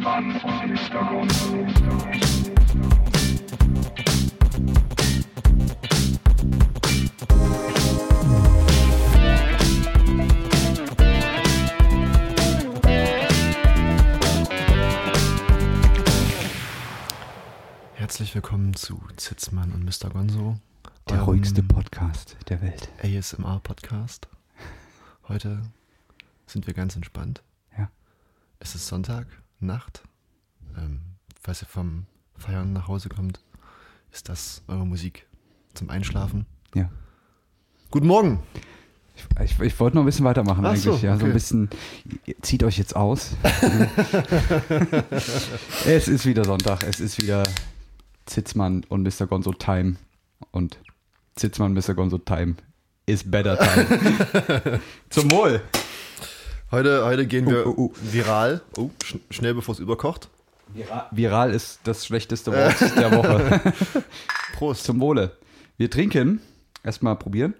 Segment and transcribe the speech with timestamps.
[0.00, 1.04] Sitzmann und Mr.
[1.10, 1.66] Gonzo.
[17.94, 20.08] Herzlich willkommen zu Zitzmann und Mr.
[20.08, 20.56] Gonzo.
[21.10, 22.88] Der ruhigste Podcast der Welt.
[23.02, 24.28] ASMR-Podcast.
[25.28, 25.60] Heute
[26.46, 27.42] sind wir ganz entspannt.
[27.76, 27.90] Ja.
[28.60, 29.26] Es ist Sonntag,
[29.60, 30.02] Nacht.
[30.76, 31.00] Ähm,
[31.40, 32.06] falls ihr vom
[32.36, 33.40] Feiern nach Hause kommt,
[34.10, 35.26] ist das eure Musik
[35.74, 36.46] zum Einschlafen.
[36.74, 36.90] Ja.
[37.90, 38.42] Guten Morgen!
[39.14, 40.84] Ich, ich, ich wollte noch ein bisschen weitermachen Ach eigentlich.
[40.84, 41.32] so, ja, so ein okay.
[41.32, 41.68] bisschen.
[42.40, 43.36] Zieht euch jetzt aus.
[45.84, 46.82] es ist wieder Sonntag.
[46.84, 47.42] Es ist wieder
[48.24, 49.26] Zitzmann und Mr.
[49.26, 49.96] Gonzo Time.
[50.52, 50.78] Und
[51.36, 51.94] Zitzmann, Mr.
[51.94, 52.54] Gonzo Time
[53.04, 54.80] is better time.
[55.10, 55.60] Zum Wohl.
[56.70, 57.92] Heute, heute gehen wir oh, oh.
[58.00, 58.62] viral.
[58.76, 60.28] Oh, sch schnell bevor es überkocht.
[61.10, 63.60] Viral ist das schlechteste Wort der Woche.
[64.54, 64.84] Prost.
[64.84, 65.36] Zum Wohle.
[65.78, 66.40] Wir trinken.
[66.84, 67.54] Erstmal probieren.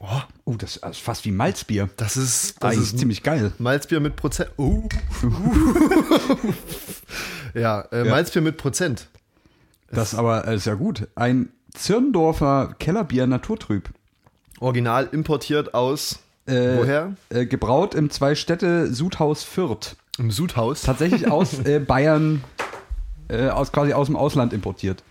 [0.00, 1.88] Oh, Oh, das ist fast wie Malzbier.
[1.96, 3.52] das ist, das ist ziemlich geil.
[3.58, 4.50] Malzbier mit Prozent.
[4.56, 4.82] Oh.
[7.54, 8.10] ja, äh, Ja.
[8.10, 9.08] Malzbier mit Prozent.
[9.90, 11.08] Das aber äh, ist ja gut.
[11.14, 13.90] Ein Zirndorfer Kellerbier Naturtrüb.
[14.60, 17.14] Original importiert aus Äh, woher?
[17.28, 19.96] Äh, gebraut im Zwei-Städte Sudhaus Fürth.
[20.18, 20.82] Im Sudhaus.
[20.82, 22.42] Tatsächlich aus äh, Bayern,
[23.28, 25.02] äh, aus, quasi aus dem Ausland importiert.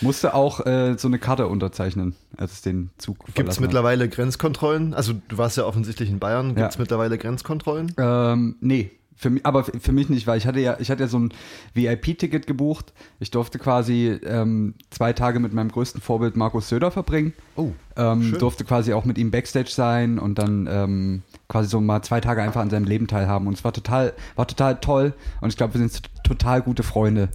[0.00, 4.92] Musste auch äh, so eine Karte unterzeichnen, als es den Zug Gibt es mittlerweile Grenzkontrollen?
[4.92, 6.56] Also du warst ja offensichtlich in Bayern.
[6.56, 6.80] Gibt es Ja.
[6.80, 7.94] mittlerweile Grenzkontrollen?
[7.96, 11.08] Ähm, nee, für mich, aber für mich nicht, weil ich hatte ja, ich hatte ja
[11.08, 11.32] so ein
[11.74, 12.92] VIP-Ticket gebucht.
[13.20, 17.32] Ich durfte quasi ähm, zwei Tage mit meinem größten Vorbild Markus Söder verbringen.
[17.56, 22.02] Oh, Ähm, durfte quasi auch mit ihm Backstage sein und dann ähm, quasi so mal
[22.02, 23.46] zwei Tage einfach an seinem Leben teilhaben.
[23.46, 25.14] Und es war total, war total toll.
[25.40, 27.28] Und ich glaube, wir sind total gute Freunde.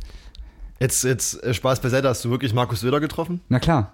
[0.80, 2.10] Jetzt, jetzt äh, Spaß beiseite.
[2.10, 3.42] Hast du wirklich Markus Söder getroffen?
[3.50, 3.94] Na klar,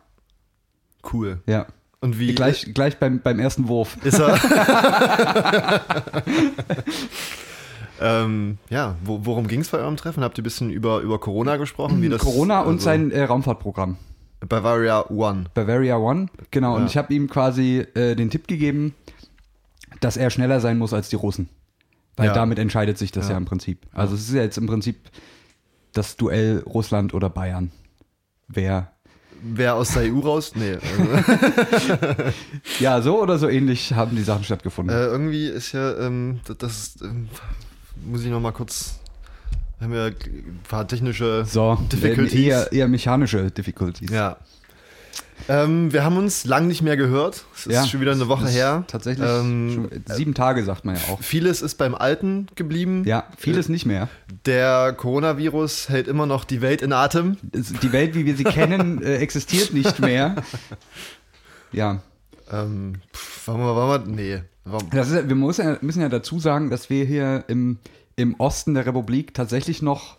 [1.14, 1.40] Cool.
[1.46, 1.68] ja.
[2.02, 3.98] Und wie Gleich, gleich beim, beim ersten Wurf.
[4.04, 4.38] ist er?
[8.02, 10.24] ähm, ja, wo, worum ging es bei eurem Treffen?
[10.24, 12.02] Habt ihr ein bisschen über, über Corona gesprochen?
[12.02, 13.98] Wie das, Corona und also, sein äh, Raumfahrtprogramm.
[14.48, 15.46] Bavaria One.
[15.54, 16.76] Bavaria One, genau.
[16.76, 16.88] Und Ja.
[16.88, 18.94] ich habe ihm quasi äh, den Tipp gegeben,
[20.02, 21.50] dass er schneller sein muss als die Russen.
[22.18, 22.34] Weil Ja.
[22.34, 23.38] damit entscheidet sich das ja, Ja.
[23.38, 23.86] im Prinzip.
[23.92, 24.98] Also es ist ja jetzt im Prinzip
[25.94, 27.72] das Duell Russland oder Bayern.
[28.48, 28.92] Wer.
[29.42, 30.54] Wer aus der EU raus?
[30.56, 30.78] Nee.
[31.72, 31.98] Also,
[32.80, 34.96] Ja, so oder so ähnlich haben die Sachen stattgefunden.
[34.96, 37.30] äh, irgendwie ist ja, ähm, das, das ähm,
[38.06, 39.00] muss ich noch mal kurz.
[39.82, 42.34] Haben wir ein paar technische so, Difficulties.
[42.40, 44.10] eher, eher mechanische Difficulties.
[44.10, 44.38] Ja.
[45.50, 47.44] Ähm, wir haben uns lang nicht mehr gehört.
[47.54, 48.86] Es ist Ja, schon wieder eine Woche her.
[48.88, 51.20] Tatsächlich Ähm, schon, sieben Tage, sagt man ja auch.
[51.22, 53.04] Vieles ist beim Alten geblieben.
[53.06, 54.08] Ja, vieles nicht mehr.
[54.46, 57.36] Der Coronavirus hält immer noch die Welt in Atem.
[57.54, 60.36] Die Welt, wie wir sie kennen, äh, existiert nicht mehr.
[61.74, 62.00] Ja,
[62.52, 64.42] Ähm, pff, wollen wir, wollen wir, nee.
[64.92, 67.78] Das ist, wir müssen ja dazu sagen, dass wir hier im,
[68.16, 70.18] im Osten der Republik tatsächlich noch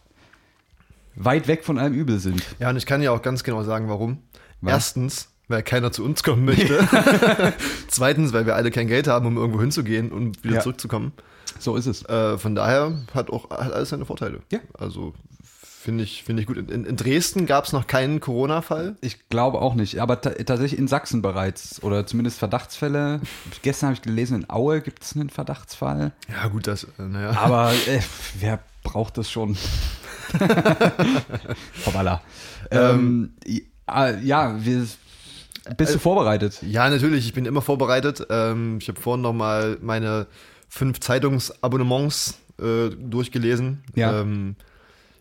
[1.17, 2.43] weit weg von allem Übel sind.
[2.59, 4.19] Ja, und ich kann ja auch ganz genau sagen, warum.
[4.61, 4.73] Was?
[4.73, 6.79] Erstens, weil keiner zu uns kommen möchte.
[7.89, 10.61] Zweitens, weil wir alle kein Geld haben, um irgendwo hinzugehen und wieder Ja.
[10.61, 11.13] zurückzukommen.
[11.59, 12.05] So ist es.
[12.05, 14.41] Äh, von daher hat auch hat alles seine Vorteile.
[14.53, 14.61] Ja.
[14.79, 15.15] Also
[15.87, 16.57] finde ich, finde ich gut.
[16.57, 18.97] In, in Dresden gab es noch keinen Corona-Fall.
[19.03, 23.21] Ich glaube auch nicht, aber ta tatsächlich in Sachsen bereits oder zumindest Verdachtsfälle.
[23.63, 26.11] Gestern habe ich gelesen, in Aue gibt es einen Verdachtsfall.
[26.29, 27.39] Ja, gut, das, äh, naja.
[27.39, 28.01] Aber äh,
[28.41, 29.57] wer braucht das schon?
[31.87, 32.21] Hoppala.
[32.73, 34.89] Ähm, ja, ja, wir,
[35.77, 36.63] bist du vorbereitet?
[36.63, 38.27] Ja, natürlich, ich bin immer vorbereitet.
[38.29, 40.27] Ähm, ich habe vorhin noch mal meine
[40.69, 43.85] fünf Zeitungsabonnements äh, durchgelesen.
[43.95, 44.21] Ja.
[44.21, 44.57] Ähm,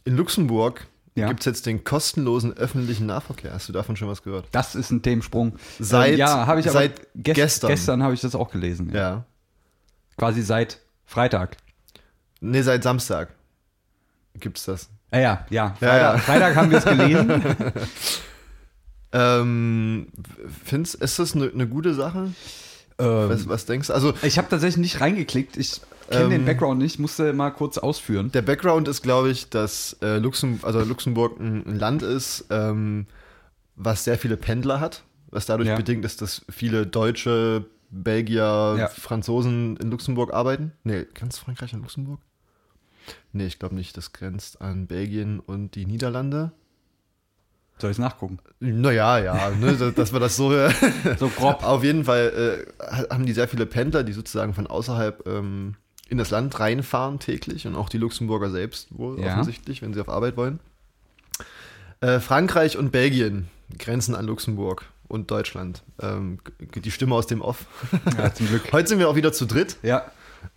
[0.06, 1.28] in Luxemburg Ja.
[1.28, 3.54] gibt es jetzt den kostenlosen öffentlichen Nahverkehr.
[3.54, 4.48] Hast du davon schon was gehört?
[4.52, 5.58] Das ist ein Themensprung.
[5.80, 7.68] Seit- ähm, ja, habe ich seit gest gestern.
[7.70, 8.92] Gestern habe ich das auch gelesen.
[8.94, 9.00] Ja.
[9.02, 9.26] Ja.
[10.18, 11.58] Quasi seit Freitag.
[12.40, 13.30] Nee, seit Samstag
[14.40, 14.90] gibt's das.
[15.12, 15.69] Ah, ja, ja.
[15.80, 16.18] Freitag, Ja, ja.
[16.18, 17.44] Freitag haben wir es gelesen.
[19.13, 20.08] Ähm,
[20.66, 22.34] findest, ist das eine ne gute Sache?
[22.98, 23.94] Was, ähm, was denkst du?
[23.94, 25.56] Also, ich habe tatsächlich nicht reingeklickt.
[25.58, 25.80] Ich
[26.10, 28.31] kenne Ähm, den Background nicht, musste mal kurz ausführen.
[28.31, 33.06] der Background ist, glaube ich, dass äh, Luxem also Luxemburg ein, ein Land ist, ähm,
[33.75, 35.75] was sehr viele Pendler hat, was dadurch Ja.
[35.75, 38.88] bedingt ist, dass viele Deutsche, Belgier, Ja.
[38.88, 40.72] Franzosen in Luxemburg arbeiten.
[40.84, 42.19] Nee, grenzt Frankreich an Luxemburg?
[43.34, 43.96] Nee, ich glaube nicht.
[43.98, 46.51] Das grenzt an Belgien und die Niederlande.
[47.78, 48.40] Soll ich nachgucken?
[48.62, 50.50] Naja, ja, ne, dass, dass wir das so.
[51.19, 51.62] So grob.
[51.63, 55.75] Auf jeden Fall äh, ha- haben die sehr viele Pendler, die sozusagen von außerhalb ähm,
[56.10, 59.34] in das Land reinfahren täglich und auch die Luxemburger selbst wohl Ja.
[59.34, 60.60] offensichtlich, wenn sie auf Arbeit wollen.
[62.02, 63.48] Äh, Frankreich und Belgien
[63.80, 65.84] grenzen an Luxemburg und Deutschland.
[66.02, 66.40] Ähm,
[66.75, 67.66] die Stimme aus dem Off.
[68.18, 68.63] Ja, zum Glück.
[68.72, 69.78] Heute sind wir auch wieder zu dritt.
[69.81, 70.06] Ja,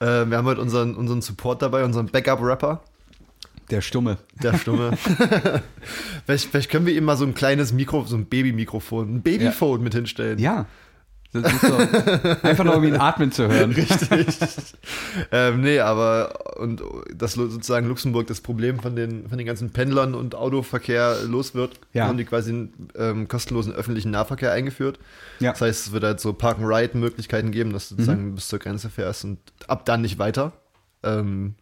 [0.00, 2.82] Äh, wir haben heute unseren, unseren Support dabei, unseren Backup-Rapper,
[3.70, 4.18] der Stumme.
[4.42, 4.96] der Stimme.
[6.26, 9.82] vielleicht, vielleicht können wir ihm mal so ein kleines Mikro, so ein Baby-Mikrofon, ein Babyphone
[9.82, 10.38] mit hinstellen.
[10.38, 10.66] Ja.
[11.30, 11.40] So,
[12.42, 13.70] einfach nur, um ihn atmen zu hören.
[13.76, 14.48] Richtig.
[15.30, 16.82] ähm, nee, aber und
[17.14, 21.78] dass sozusagen Luxemburg das Problem von den, von den ganzen Pendlern und Autoverkehr los wird,
[21.92, 22.06] Ja.
[22.06, 24.98] haben die quasi einen ähm, kostenlosen öffentlichen Nahverkehr eingeführt.
[25.40, 25.52] Ja.
[25.52, 29.24] Das heißt, es wird halt so Park-and-Ride-Möglichkeiten geben, dass du sozusagen bis zur Grenze fährst
[29.24, 30.52] und ab dann nicht weiter.
[31.02, 31.56] Ähm,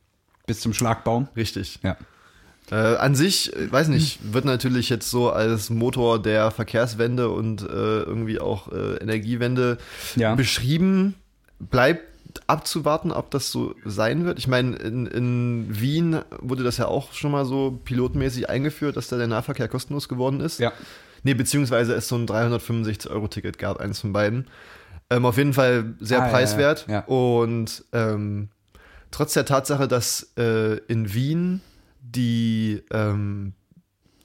[0.46, 1.26] Bis zum Schlagbaum.
[1.36, 1.80] richtig.
[1.82, 1.96] Ja.
[2.70, 7.62] Äh, an sich, äh, weiß nicht, wird natürlich jetzt so als Motor der Verkehrswende und
[7.62, 7.66] äh,
[8.02, 9.78] irgendwie auch äh, Energiewende
[10.16, 10.34] Ja.
[10.34, 11.14] beschrieben.
[11.60, 12.02] Bleibt
[12.48, 14.38] abzuwarten, ob das so sein wird.
[14.38, 19.08] Ich meine, in, in Wien wurde das ja auch schon mal so pilotmäßig eingeführt, dass
[19.08, 20.58] da der Nahverkehr kostenlos geworden ist.
[20.60, 20.72] Ja.
[21.22, 24.46] Nee, beziehungsweise es so ein 365-Euro-Ticket gab, eins von beiden.
[25.08, 26.84] Ähm, auf jeden Fall sehr Ah, preiswert.
[26.88, 27.00] ja, ja.
[27.06, 28.48] Und ähm,
[29.10, 31.60] trotz der Tatsache, dass äh, in Wien
[32.16, 33.52] die, ähm,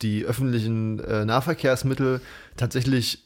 [0.01, 2.21] die öffentlichen äh, Nahverkehrsmittel
[2.57, 3.23] tatsächlich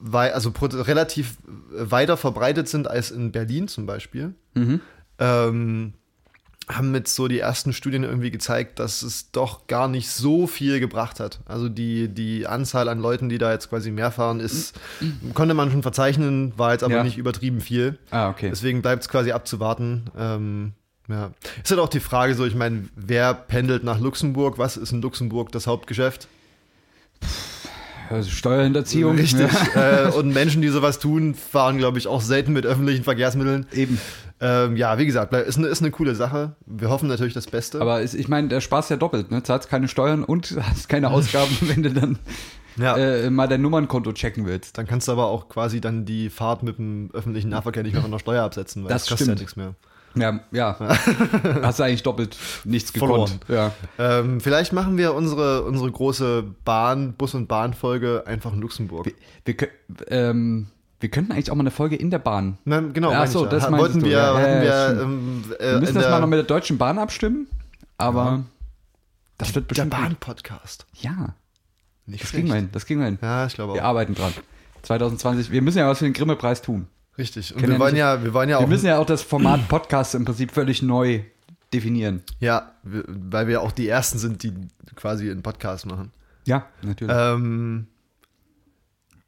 [0.00, 1.36] wei also relativ
[1.70, 4.80] weiter verbreitet sind als in Berlin zum Beispiel, Mhm.
[5.18, 5.92] ähm,
[6.68, 10.80] haben mit so die ersten Studien irgendwie gezeigt, dass es doch gar nicht so viel
[10.80, 11.40] gebracht hat.
[11.46, 14.78] Also die, die Anzahl an Leuten, die da jetzt quasi mehr fahren, ist,
[15.34, 17.04] konnte man schon verzeichnen, war jetzt aber Ja.
[17.04, 17.98] nicht übertrieben viel.
[18.10, 18.50] Ah, okay.
[18.50, 20.10] Deswegen bleibt es quasi abzuwarten.
[20.16, 20.72] Ähm,
[21.08, 21.30] ja.
[21.62, 24.58] Ist halt auch die Frage so, ich meine, wer pendelt nach Luxemburg?
[24.58, 26.28] Was ist in Luxemburg das Hauptgeschäft?
[28.10, 29.16] Also Steuerhinterziehung.
[29.16, 29.50] Richtig.
[29.74, 30.08] Ja.
[30.08, 33.66] äh, und Menschen, die sowas tun, fahren, glaube ich, auch selten mit öffentlichen Verkehrsmitteln.
[33.72, 34.00] Eben.
[34.40, 36.52] Ähm, ja, wie gesagt, ist eine, ist eine coole Sache.
[36.64, 37.80] Wir hoffen natürlich das Beste.
[37.80, 39.30] Aber es, ich meine, der Spaß ist ja doppelt.
[39.30, 39.42] Ne?
[39.42, 42.18] Zahlst keine Steuern und hast keine Ausgaben, wenn du dann
[42.76, 42.96] ja.
[42.96, 44.78] äh, mal dein Nummernkonto checken willst.
[44.78, 48.02] Dann kannst du aber auch quasi dann die Fahrt mit dem öffentlichen Nahverkehr nicht mehr
[48.02, 49.38] von der Steuer absetzen, weil Das kostet stimmt.
[49.38, 49.74] ja nichts mehr.
[50.20, 50.76] Ja, ja.
[51.62, 53.40] hast du eigentlich doppelt nichts gekonnt.
[53.48, 53.72] Ja.
[53.98, 59.12] Ähm, vielleicht machen wir unsere, unsere große Bahn, Bus- und Bahnfolge einfach in Luxemburg.
[59.44, 59.68] Wir, wir,
[60.08, 60.68] ähm,
[61.00, 62.58] wir könnten eigentlich auch mal eine Folge in der Bahn.
[62.64, 63.50] Na, genau, meine so, ja.
[63.50, 64.32] das meintest wollten du, wir, ja.
[64.32, 66.76] Ja, hatten ja, wir ähm, äh, Wir müssen das der, mal noch mit der Deutschen
[66.78, 67.46] Bahn abstimmen,
[67.98, 68.42] aber Ja.
[69.38, 69.92] das wird der bestimmt.
[69.94, 70.00] gut.
[70.00, 70.86] Bahn-Podcast.
[70.94, 71.34] Ja,
[72.06, 72.68] Nicht das kriegen wir hin.
[72.72, 73.18] Das kriegen wir hin.
[73.22, 73.88] Ja, ich glaube Wir auch.
[73.88, 74.32] arbeiten dran.
[74.82, 75.50] 2020.
[75.50, 76.86] Wir müssen ja was für den Grimme-Preis tun.
[77.18, 77.52] Richtig.
[77.54, 79.22] Und Können wir ja nicht- ja, wir wollen ja Wir auch, müssen ja auch das
[79.22, 81.20] Format Podcast im Prinzip völlig neu
[81.74, 82.22] definieren.
[82.40, 84.52] ja, wir, weil wir auch die Ersten sind, die
[84.96, 86.12] quasi einen Podcast machen.
[86.46, 87.14] Ja, natürlich.
[87.14, 87.86] Ähm,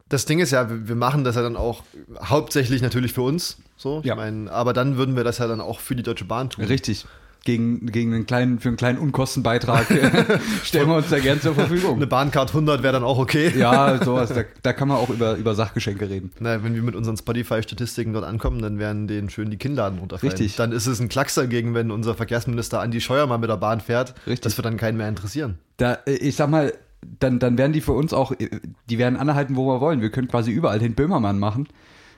[0.09, 1.83] das Ding ist ja, wir wir machen das ja dann auch
[2.23, 3.59] hauptsächlich natürlich für uns.
[3.77, 4.15] So, ich Ja.
[4.15, 6.65] meine, aber dann würden wir das ja dann auch für die Deutsche Bahn tun.
[6.65, 7.07] Richtig.
[7.43, 11.55] Gegen, gegen einen kleinen, für einen kleinen Unkostenbeitrag äh, stellen wir uns da gern zur
[11.55, 11.97] Verfügung.
[11.97, 13.51] Eine Bahncard 100 wäre dann auch okay.
[13.57, 14.29] Ja, sowas.
[14.29, 16.33] Da, da kann man auch über, über Sachgeschenke reden.
[16.39, 20.33] Na, wenn wir mit unseren Spotify-Statistiken dort ankommen, dann werden denen schön die Kinnladen runterfallen.
[20.33, 20.57] Richtig.
[20.57, 23.81] Dann ist es ein Klacks dagegen, wenn unser Verkehrsminister Andi Scheuer mal mit der Bahn
[23.81, 24.15] fährt.
[24.27, 24.41] Richtig.
[24.41, 25.59] Das wird dann keinen mehr interessieren.
[25.79, 26.75] Da, äh, ich sag mal,
[27.21, 28.51] dann, dann werden die für uns auch, äh,
[28.91, 30.03] die werden anhalten, wo wir wollen.
[30.03, 31.69] Wir können quasi überall den Böhmermann machen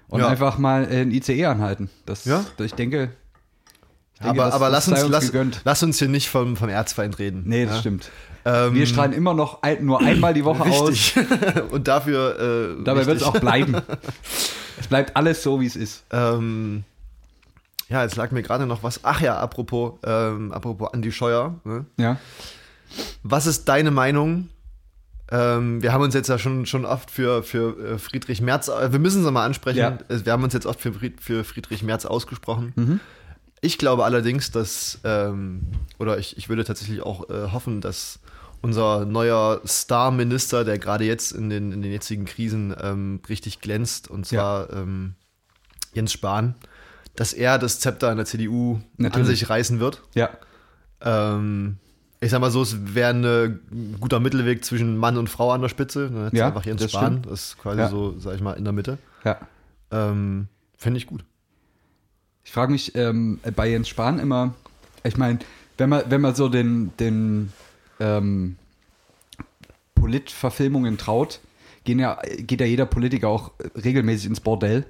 [0.09, 0.27] und Ja.
[0.27, 1.91] einfach mal ein ICE anhalten.
[2.07, 2.45] Das, Ja.
[2.59, 3.11] Ich denke.
[4.23, 6.69] Denke, aber das- aber das lass, sei uns, lass, lass uns hier nicht vom, vom
[6.69, 7.43] Erzfeind reden.
[7.47, 7.81] Nee, das ja?
[7.81, 8.11] stimmt.
[8.45, 11.13] Ähm, Wir strahlen immer noch ein, nur einmal die Woche aus.
[11.71, 12.77] Und dafür.
[12.81, 13.77] Äh, Dabei wird es auch bleiben.
[14.81, 16.05] es bleibt alles so, wie es ist.
[16.11, 16.83] Ähm,
[17.89, 19.01] ja, jetzt lag mir gerade noch was.
[19.05, 21.55] Ach ja, apropos, ähm, apropos Andi Scheuer.
[21.65, 21.85] Ne?
[21.99, 22.17] Ja.
[23.23, 24.49] Was ist deine Meinung?
[25.31, 28.93] Ähm, wir haben uns jetzt ja schon, schon oft für, für äh, Friedrich Merz, äh,
[28.93, 29.99] wir müssen es mal ansprechen, Ja.
[30.09, 32.73] Wir haben uns jetzt oft für, für Friedrich Merz ausgesprochen.
[32.77, 33.01] Mhm.
[33.65, 35.63] Ich glaube allerdings, dass, ähm,
[36.01, 38.19] oder ich, ich würde tatsächlich auch äh, hoffen, dass
[38.61, 44.09] unser neuer Star-Minister, der gerade jetzt in den, in den jetzigen Krisen ähm, richtig glänzt,
[44.11, 45.15] und zwar ähm,
[45.95, 46.55] Jens Spahn,
[47.17, 49.29] dass er das Zepter in der CDU an Natürlich.
[49.29, 50.03] sich reißen wird.
[50.15, 50.31] Ja.
[51.01, 51.77] Ähm,
[52.21, 55.69] ich sag mal so, es wäre ein guter Mittelweg zwischen Mann und Frau an der
[55.69, 56.09] Spitze.
[56.11, 57.27] Dann du Ja, einfach Jens das Spahn, stimmt.
[57.27, 57.89] das ist quasi Ja.
[57.89, 58.99] so, sag ich mal, in der Mitte.
[59.25, 59.39] Ja.
[59.93, 61.25] Ähm, Fände ich gut.
[62.45, 64.55] Ich frage mich ähm, bei Jens Spahn immer,
[65.05, 65.39] ich meine,
[65.79, 67.53] wenn man, wenn man so den, den
[68.01, 68.57] ähm,
[69.95, 71.41] Politverfilmungen traut,
[71.85, 74.85] gehen ja, geht ja jeder Politiker auch regelmäßig ins Bordell.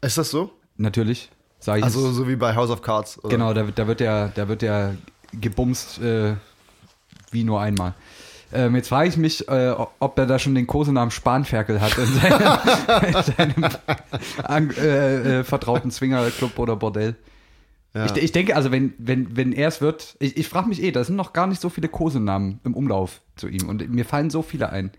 [0.00, 0.52] Ist das so?
[0.76, 1.84] Natürlich, sage ich.
[1.84, 3.18] Also so wie bei House of Cards.
[3.18, 3.28] Oder?
[3.28, 4.94] genau, da, wird- da wird ja, da wird ja
[5.32, 6.34] gebumst äh,
[7.30, 7.94] wie nur einmal.
[8.52, 12.06] Ähm, jetzt frage ich mich, äh, ob er da schon den Kosenamen Spanferkel hat in
[12.06, 12.58] seinem,
[13.62, 13.70] in
[14.42, 17.16] seinem äh, äh, vertrauten Swingerclub oder Bordell.
[17.94, 18.06] Ja.
[18.06, 20.92] Ich, ich denke, also wenn, wenn, wenn er es wird, ich, ich frage mich eh,
[20.92, 24.30] da sind noch gar nicht so viele Kosenamen im Umlauf zu ihm und mir fallen
[24.30, 24.92] so viele ein.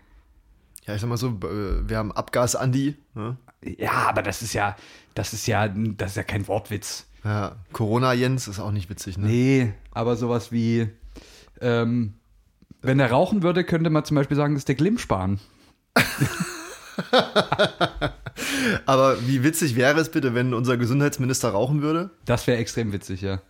[0.86, 3.36] Ja, ich sag mal so, äh, wir haben Abgas Andi, ne?
[3.64, 4.76] Ja, aber das ist ja,
[5.14, 7.06] das ist ja, das ist ja kein Wortwitz.
[7.24, 9.26] ja, Corona Jens ist auch nicht witzig, ne?
[9.26, 10.88] Nee, aber sowas wie,
[11.60, 12.14] ähm,
[12.82, 15.40] wenn er rauchen würde, könnte man zum Beispiel sagen, das ist der Glimmspahn.
[18.86, 22.10] Aber wie witzig wäre es bitte, wenn unser Gesundheitsminister rauchen würde?
[22.24, 23.40] Das wäre extrem witzig, ja.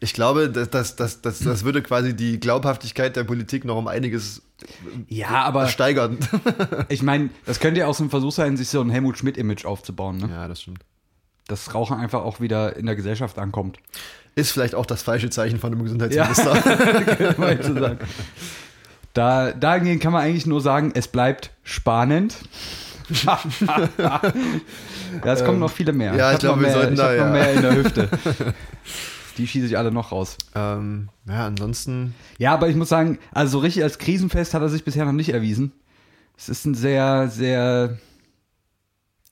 [0.00, 3.88] Ich glaube, das, das, das, das, das würde quasi die Glaubhaftigkeit der Politik noch um
[3.88, 4.42] einiges
[5.08, 6.18] Ja, aber steigern.
[6.88, 9.64] ich meine, das könnte ja auch so ein Versuch sein, sich so ein Helmut Schmidt-Image
[9.64, 10.28] aufzubauen, ne?
[10.30, 10.84] ja, das stimmt.
[11.48, 13.78] Dass Rauchen einfach auch wieder in der Gesellschaft ankommt.
[14.36, 16.54] Ist vielleicht auch das falsche Zeichen von einem Gesundheitsminister.
[17.16, 17.98] Könnte man so sagen.
[19.18, 22.36] Da, dahingehend kann man eigentlich nur sagen, es bleibt spannend.
[23.24, 24.22] ja,
[25.24, 26.12] es kommen noch viele mehr.
[26.12, 27.24] Ähm, ja, ich hab glaube, wir sollten ich da, ja.
[27.24, 28.08] noch mehr in der Hüfte.
[29.36, 30.38] Die schieße ich alle noch raus.
[30.54, 34.68] ähm, ja, ansonsten, Ja, aber ich muss sagen, also so richtig als Krisenfest hat er
[34.68, 35.72] sich bisher noch nicht erwiesen.
[36.36, 37.98] Es ist ein sehr, sehr,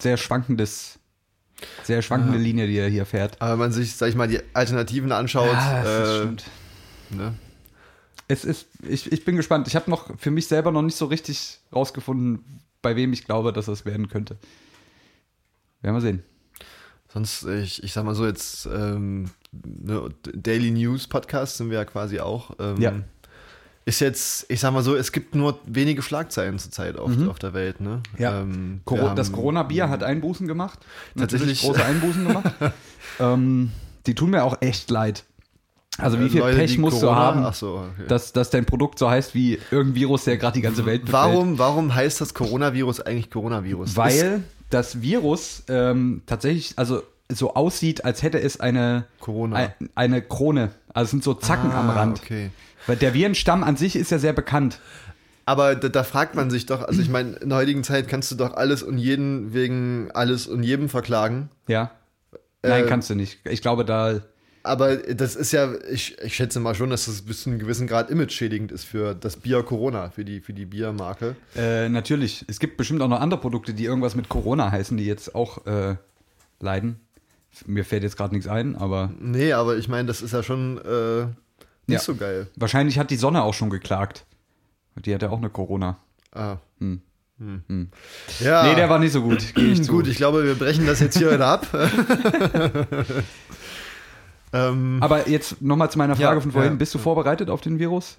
[0.02, 0.98] sehr schwankendes,
[1.84, 3.40] sehr schwankende Linie, die er hier fährt.
[3.40, 6.44] aber wenn man sich, sag ich mal, die Alternativen anschaut, das äh, stimmt.
[7.10, 7.34] ne?
[8.28, 9.68] Es ist, ich, ich bin gespannt.
[9.68, 12.44] Ich habe noch für mich selber noch nicht so richtig rausgefunden,
[12.82, 14.36] bei wem ich glaube, dass das werden könnte.
[15.82, 16.22] Werden wir sehen.
[17.12, 21.84] sonst, ich, ich sag mal so, jetzt ähm, ne, Daily News Podcast sind wir ja
[21.84, 22.50] quasi auch.
[22.58, 22.92] Ähm, Ja.
[23.88, 27.54] Ist jetzt, ich sag mal so, es gibt nur wenige Schlagzeilen zurzeit auf, auf der
[27.54, 28.02] Welt, ne?
[28.16, 28.20] Mhm.
[28.20, 28.40] Ja.
[28.40, 30.80] Ähm, Coro das Corona-Bier hat Einbußen gemacht.
[31.16, 31.60] Tatsächlich.
[31.60, 32.52] große Einbußen gemacht.
[33.20, 33.70] ähm,
[34.06, 35.24] die tun mir auch echt leid.
[35.98, 38.06] Also wie viel Leute, Pech die musst du Corona- haben, Ach so, okay.
[38.08, 41.12] dass, dass dein Produkt so heißt wie irgendein Virus, der gerade die ganze Welt befällt.
[41.12, 43.90] Warum, warum heißt das Coronavirus eigentlich Coronavirus?
[43.90, 49.56] Ist, Weil das Virus ähm, tatsächlich also so aussieht, als hätte es eine, Corona.
[49.56, 50.70] ein, eine Krone.
[50.92, 52.20] Also es sind so Zacken am Ah, Rand.
[52.22, 52.50] Okay.
[52.86, 54.80] Weil der Virenstamm an sich ist ja sehr bekannt.
[55.44, 58.30] Aber da, da fragt man sich doch, also ich meine, in der heutigen Zeit kannst
[58.32, 61.48] du doch alles und jeden wegen alles und jedem verklagen.
[61.68, 61.90] Ja.
[62.62, 63.38] Nein, Äh, kannst du nicht.
[63.44, 64.20] Ich glaube, da.
[64.66, 67.86] Aber das ist ja, ich, ich schätze mal schon, dass das bis zu einem gewissen
[67.86, 71.36] Grad image-schädigend ist für das Bier Corona, für die, für die Biermarke.
[71.56, 72.44] Äh, natürlich.
[72.48, 75.66] Es gibt bestimmt auch noch andere Produkte, die irgendwas mit Corona heißen, die jetzt auch
[75.66, 75.96] äh,
[76.60, 77.00] leiden.
[77.64, 80.78] Mir fällt jetzt gerade nichts ein, aber Nee, aber ich meine, das ist ja schon
[80.78, 81.22] äh,
[81.86, 81.98] nicht Ja.
[82.00, 82.48] so geil.
[82.56, 84.26] wahrscheinlich hat die Sonne auch schon geklagt.
[85.04, 85.98] Die hat ja auch eine Corona.
[86.32, 86.56] Ah.
[86.80, 87.00] Hm.
[87.38, 87.90] Hm.
[88.40, 89.44] Ja, Nee, der war nicht so gut.
[89.54, 89.92] Geh ich zu.
[89.92, 91.66] gut, ich glaube, wir brechen das jetzt hier wieder ab.
[94.68, 96.72] ähm, Aber jetzt nochmal zu meiner Frage Ja, von vorhin.
[96.72, 96.76] ja.
[96.78, 98.18] Bist du vorbereitet auf den Virus?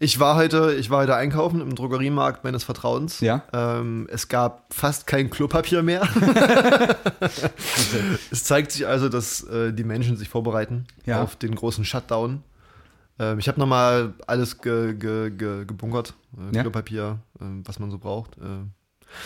[0.00, 3.18] Ich war heute, ich war heute einkaufen im Drogeriemarkt meines Vertrauens.
[3.20, 3.42] Ja.
[3.52, 6.02] Ähm, es gab fast kein Klopapier mehr.
[8.30, 11.22] es zeigt sich also, dass äh, die Menschen sich vorbereiten Ja.
[11.22, 12.42] auf den großen Shutdown.
[13.18, 16.14] Ähm, ich habe nochmal alles ge, ge, ge, gebunkert.
[16.36, 16.62] Äh, Ja.
[16.62, 18.36] Klopapier, äh, was man so braucht.
[18.38, 18.66] Äh,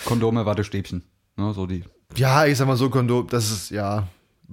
[0.07, 1.03] Kondome, Wattestäbchen.
[1.37, 1.85] Ne, so die.
[2.17, 4.07] ja, ich sag mal so, Kondom, das ist, ja,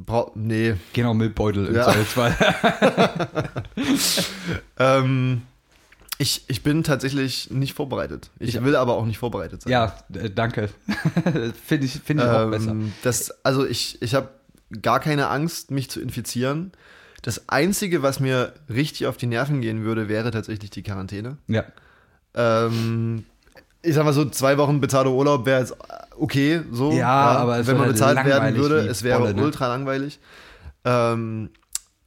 [0.05, 0.75] brau nee.
[0.93, 1.83] Gehen auch Müllbeutel im Ja.
[1.85, 2.35] Zweifelsfall.
[4.77, 5.41] Ähm,
[6.17, 8.29] ich, ich bin tatsächlich nicht vorbereitet.
[8.39, 9.71] Ich, Ich- will aber auch nicht vorbereitet sein.
[9.71, 10.69] ja, äh, danke.
[11.65, 12.71] Finde ich, find ich auch besser.
[12.71, 14.29] Ähm, das, also ich, ich habe
[14.81, 16.71] gar keine Angst, mich zu infizieren.
[17.21, 21.37] Das Einzige, was mir richtig auf die Nerven gehen würde, wäre tatsächlich die Quarantäne.
[21.47, 21.65] Ja.
[22.33, 23.25] Ähm,
[23.81, 25.75] ich sag mal so, zwei Wochen bezahlter Urlaub wäre jetzt
[26.17, 26.91] okay, so.
[26.91, 27.07] Ja,
[27.37, 29.43] aber es wenn man halt bezahlt werden würde, es wäre Bolle, ne?
[29.43, 30.19] ultra langweilig.
[30.85, 31.49] Ähm,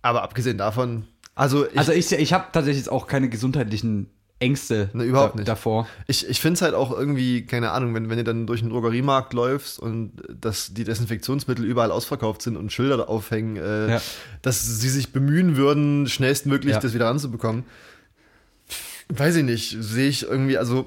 [0.02, 4.90] aber abgesehen davon, also ich, Also ich, ich habe tatsächlich jetzt auch keine gesundheitlichen Ängste
[4.92, 5.48] Ne, überhaupt da, nicht.
[5.48, 5.86] davor.
[6.08, 8.70] Ich, ich finde es halt auch irgendwie, keine Ahnung, wenn, wenn du dann durch den
[8.70, 14.00] Drogeriemarkt läufst und dass die Desinfektionsmittel überall ausverkauft sind und Schilder da aufhängen, äh, Ja.
[14.42, 16.80] dass sie sich bemühen würden, schnellstmöglich Ja.
[16.80, 17.64] das wieder ranzubekommen.
[19.08, 20.86] Weiß ich nicht, sehe ich irgendwie, also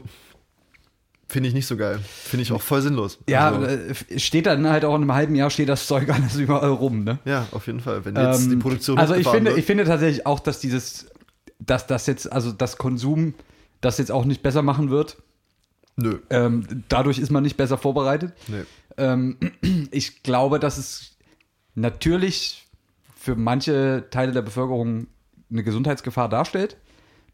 [1.27, 1.99] finde ich nicht so geil.
[2.07, 3.17] Finde ich auch voll sinnlos.
[3.27, 6.35] Ja, also, äh, steht dann halt auch in einem halben Jahr steht das Zeug alles
[6.35, 7.19] überall rum, ne?
[7.25, 8.05] ja, auf jeden Fall.
[8.05, 9.59] Wenn jetzt die Ähm, Produktion Also ich finde, wird.
[9.59, 11.07] ich finde tatsächlich auch, dass dieses,
[11.59, 13.33] dass das jetzt, also das Konsum
[13.81, 15.17] das jetzt auch nicht besser machen wird.
[15.97, 18.33] Nö, Ähm, dadurch ist man nicht besser vorbereitet.
[18.47, 18.63] nee.
[18.97, 19.37] Ähm,
[19.91, 21.17] ich glaube, dass es
[21.73, 22.65] natürlich
[23.15, 25.07] für manche Teile der Bevölkerung
[25.51, 26.77] eine Gesundheitsgefahr darstellt.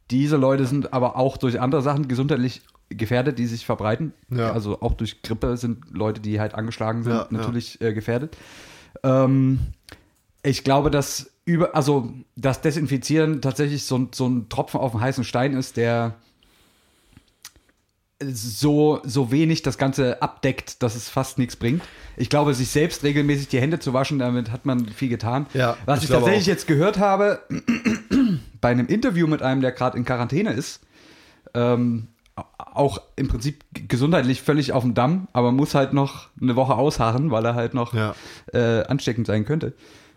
[0.10, 2.62] Diese Leute sind aber auch durch andere Sachen gesundheitlich
[2.96, 4.14] gefährdet, die sich verbreiten.
[4.30, 4.52] Ja.
[4.52, 7.38] Also auch durch Grippe sind Leute, die halt angeschlagen sind, Ja, ja.
[7.38, 8.38] natürlich Äh, gefährdet.
[9.04, 9.60] Ähm,
[10.44, 15.02] ich glaube, dass über, also das Desinfizieren tatsächlich so, ein- so ein Tropfen auf den
[15.02, 16.16] heißen Stein ist, der
[18.24, 21.82] so, so wenig das Ganze abdeckt, dass es fast nichts bringt.
[22.18, 25.48] Ich glaube, sich selbst regelmäßig die Hände zu waschen, damit hat man viel getan.
[25.56, 26.48] Ja, Was ich ich, tatsächlich auch.
[26.48, 27.40] jetzt gehört habe,
[28.62, 30.82] bei einem Interview mit einem, der gerade in Quarantäne ist,
[31.56, 32.10] ähm,
[32.58, 37.30] auch im Prinzip gesundheitlich völlig auf dem Damm, aber muss halt noch eine Woche ausharren,
[37.32, 38.16] weil er halt noch Ja.
[38.54, 39.74] äh, ansteckend sein könnte.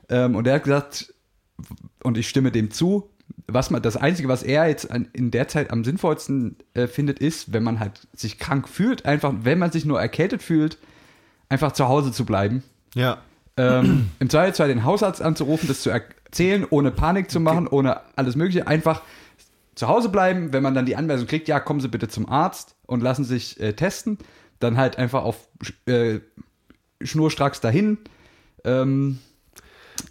[0.08, 1.12] Ähm, und er hat gesagt,
[2.02, 3.10] und ich stimme dem zu,
[3.46, 7.18] was man, das Einzige, was er jetzt an, in der Zeit am sinnvollsten äh, findet,
[7.18, 10.78] ist, wenn man halt sich krank fühlt, einfach, wenn man sich nur erkältet fühlt,
[11.48, 12.62] einfach zu Hause zu bleiben.
[12.94, 13.18] Ja.
[13.56, 18.36] Ähm, Im Zweifelsfall den Hausarzt anzurufen, das zu erzählen, ohne Panik zu machen, ohne alles
[18.36, 18.66] Mögliche.
[18.66, 19.02] Einfach
[19.74, 22.76] zu Hause bleiben, wenn man dann die Anweisung kriegt, ja, kommen Sie bitte zum Arzt
[22.86, 24.18] und lassen sich äh, testen.
[24.60, 25.48] Dann halt einfach auf
[25.86, 26.20] äh,
[27.02, 27.98] schnurstracks dahin.
[28.64, 29.18] Ähm,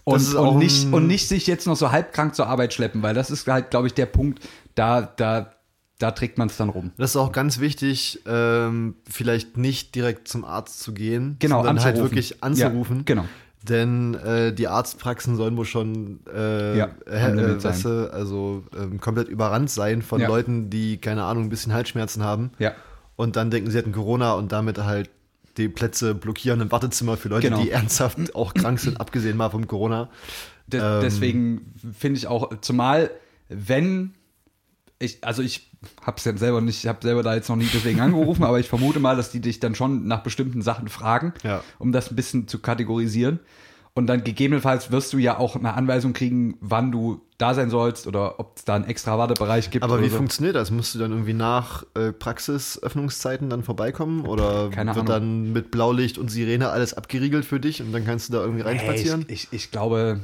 [0.05, 3.31] und, und, nicht, und nicht sich jetzt noch so halbkrank zur Arbeit schleppen, weil das
[3.31, 4.41] ist halt, glaube ich, der Punkt,
[4.75, 5.53] da, da,
[5.99, 6.91] da trägt man es dann rum.
[6.97, 11.79] Das ist auch ganz wichtig, ähm, vielleicht nicht direkt zum Arzt zu gehen, Genau, sondern
[11.79, 12.11] halt anzurufen.
[12.15, 12.97] wirklich anzurufen.
[12.97, 13.25] Ja, genau.
[13.63, 19.69] Denn äh, die Arztpraxen sollen wohl schon äh, Ja, äh, du, also ähm, komplett überrannt
[19.69, 20.27] sein von Ja.
[20.27, 22.51] Leuten, die, keine Ahnung, ein bisschen Halsschmerzen haben.
[22.59, 22.73] Ja.
[23.15, 25.09] Und dann denken, sie hätten Corona und damit halt
[25.57, 27.61] die Plätze blockieren im Wartezimmer für Leute, Genau.
[27.61, 30.09] die ernsthaft auch krank sind, abgesehen mal vom Corona.
[30.67, 31.01] De Ähm.
[31.01, 33.11] deswegen finde ich auch, zumal
[33.49, 34.13] wenn
[35.03, 35.69] ich, also ich
[36.01, 38.59] habe es ja selber nicht, ich habe selber da jetzt noch nie deswegen angerufen, aber
[38.59, 41.61] ich vermute mal, dass die dich dann schon nach bestimmten Sachen fragen, Ja.
[41.79, 43.39] um das ein bisschen zu kategorisieren.
[43.95, 48.07] Und dann gegebenenfalls wirst du ja auch eine Anweisung kriegen, wann du da sein sollst
[48.07, 49.83] oder ob es da einen extra Wartebereich gibt.
[49.83, 50.17] Aber wie so.
[50.17, 50.71] funktioniert das?
[50.71, 54.25] Musst du dann irgendwie nach äh, Praxisöffnungszeiten dann vorbeikommen?
[54.25, 55.43] Oder Keine wird Ahnung.
[55.45, 58.61] dann mit Blaulicht und Sirene alles abgeriegelt für dich und dann kannst du da irgendwie
[58.61, 59.25] reinspazieren?
[59.27, 60.21] Hey, ich, ich, ich glaube,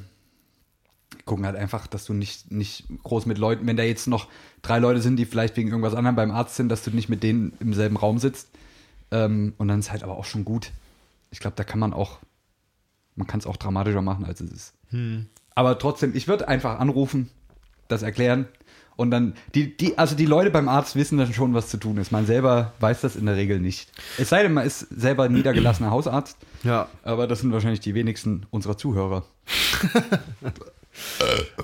[1.25, 4.27] gucken halt einfach, dass du nicht, nicht groß mit Leuten, wenn da jetzt noch
[4.61, 7.23] drei Leute sind, die vielleicht wegen irgendwas anderem beim Arzt sind, dass du nicht mit
[7.23, 8.49] denen im selben Raum sitzt.
[9.11, 10.71] Ähm, und dann ist halt aber auch schon gut.
[11.31, 12.19] Ich glaube, da kann man auch,
[13.15, 14.73] man kann es auch dramatischer machen, als es ist.
[15.55, 17.29] Aber trotzdem, ich würde einfach anrufen,
[17.87, 18.47] das erklären.
[18.95, 21.97] Und dann, die, die, also die Leute beim Arzt wissen dann schon, was zu tun
[21.97, 22.11] ist.
[22.11, 23.89] Man selber weiß das in der Regel nicht.
[24.17, 26.37] Es sei denn, man ist selber ein niedergelassener Hausarzt.
[26.63, 26.89] Ja.
[27.03, 29.23] Aber das sind wahrscheinlich die wenigsten unserer Zuhörer.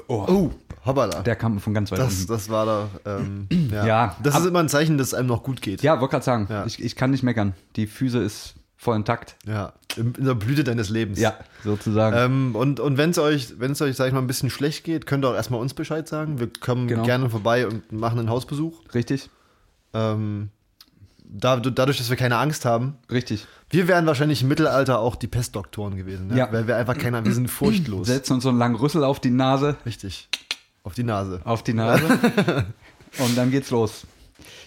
[0.07, 0.51] oh, Oh,
[0.85, 1.21] hoppala.
[1.21, 2.27] der kam von ganz weit Das, unten.
[2.27, 2.89] das war da.
[3.05, 3.85] Ähm, ja.
[3.85, 5.81] Ja, Das ab- ist immer ein Zeichen, dass es einem noch gut geht.
[5.81, 6.65] Ja, wollte gerade sagen, Ja.
[6.65, 7.53] ich, ich kann nicht meckern.
[7.75, 9.35] Die Füße ist voll intakt.
[9.47, 9.73] Ja.
[9.95, 11.19] In, der Blüte deines Lebens.
[11.19, 12.15] Ja, sozusagen.
[12.17, 14.83] Ähm, und und wenn es euch, wenn es euch, sag ich mal, ein bisschen schlecht
[14.83, 16.39] geht, könnt ihr auch erstmal uns Bescheid sagen.
[16.39, 17.03] Wir kommen Genau.
[17.03, 18.81] gerne vorbei und machen einen Hausbesuch.
[18.93, 19.29] richtig,
[19.93, 20.49] Ähm,
[21.29, 22.97] dadurch, dass wir keine Angst haben.
[23.11, 23.47] richtig.
[23.69, 26.27] Wir wären wahrscheinlich im Mittelalter auch die Pestdoktoren gewesen.
[26.27, 26.37] Ne?
[26.37, 26.51] Ja.
[26.53, 28.07] Weil wir einfach keiner, wir sind furchtlos.
[28.07, 30.29] Setzen uns so einen langen Rüssel auf die Nase, Richtig.
[30.83, 31.41] Auf die Nase.
[31.43, 32.03] auf die Nase
[33.17, 34.05] und dann geht's los.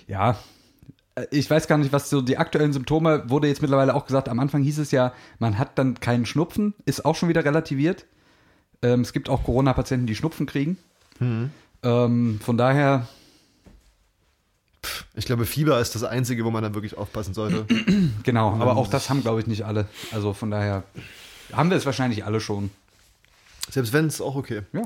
[0.08, 0.36] Ja,
[1.30, 4.38] ich weiß gar nicht, was so die aktuellen Symptome, wurde jetzt mittlerweile auch gesagt, am
[4.40, 8.06] Anfang hieß es ja, man hat dann keinen Schnupfen, ist auch schon wieder relativiert.
[8.82, 10.78] Ähm, es gibt auch Corona-Patienten, die Schnupfen kriegen.
[11.82, 13.08] Ähm, von daher,
[15.14, 17.66] Ich glaube, Fieber ist das Einzige, wo man dann wirklich aufpassen sollte.
[18.22, 19.86] genau, aber auch das haben, glaube ich, nicht alle.
[20.12, 20.84] Also von daher
[21.52, 22.70] haben wir es wahrscheinlich alle schon.
[23.70, 24.62] Selbst wenn es auch okay.
[24.72, 24.82] Ja.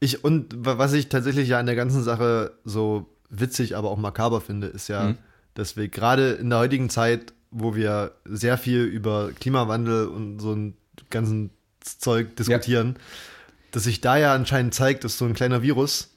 [0.00, 3.98] Ich, und wa- was ich tatsächlich ja an der ganzen Sache so witzig, aber auch
[3.98, 5.18] makaber finde, ist ja, Mhm.
[5.54, 10.52] dass wir gerade in der heutigen Zeit, wo wir sehr viel über Klimawandel und so
[10.52, 10.74] ein
[11.10, 11.50] ganzen
[11.80, 12.96] Zeug diskutieren,
[13.72, 16.10] dass sich da ja anscheinend zeigt, dass so ein kleiner Virus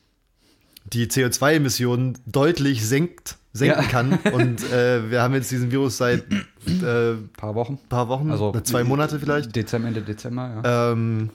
[0.93, 3.88] die CO2-Emissionen deutlich senkt, senken Ja.
[3.88, 4.13] kann.
[4.34, 7.80] Und äh, wir haben jetzt diesen Virus seit äh, paar Wochen.
[7.89, 9.56] paar Wochen, Also zwei Monate vielleicht.
[9.56, 10.91] Dezember, Ende Dezember, ja.
[10.91, 11.30] Ähm,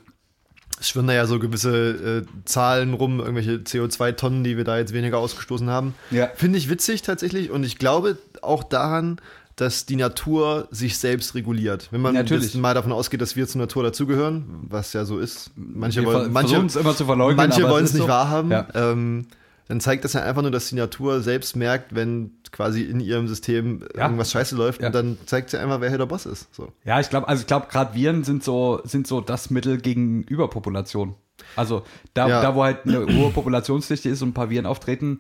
[0.79, 4.93] es schwirren da ja so gewisse äh, Zahlen rum, irgendwelche CO2-Tonnen, die wir da jetzt
[4.93, 5.95] weniger ausgestoßen haben.
[6.11, 6.29] Ja.
[6.35, 9.19] Finde ich witzig tatsächlich und ich glaube auch daran,
[9.57, 11.89] dass die Natur sich selbst reguliert.
[11.91, 12.55] Wenn man Natürlich.
[12.57, 15.51] mal davon ausgeht, dass wir zur Natur dazugehören, was ja so ist.
[15.57, 18.09] Manche Wir wollen, es immer zu verleugnen, manche wollen es nicht so.
[18.09, 18.51] wahrhaben.
[18.51, 18.69] Ja.
[18.75, 19.29] Ähm,
[19.69, 23.27] dann zeigt das ja einfach nur, dass die Natur selbst merkt, wenn quasi in ihrem
[23.29, 24.05] System Ja.
[24.05, 24.89] irgendwas scheiße läuft Ja.
[24.89, 26.55] und dann zeigt sie einfach, wer hier der Boss ist.
[26.55, 26.73] So.
[26.85, 30.23] Ja, ich glaube, also ich glaube, gerade Viren sind so, sind so das Mittel gegen
[30.23, 31.15] Überpopulation.
[31.57, 31.83] Also
[32.15, 32.43] da, Ja.
[32.43, 35.19] da, wo halt eine hohe Populationsdichte ist und ein paar Viren auftreten,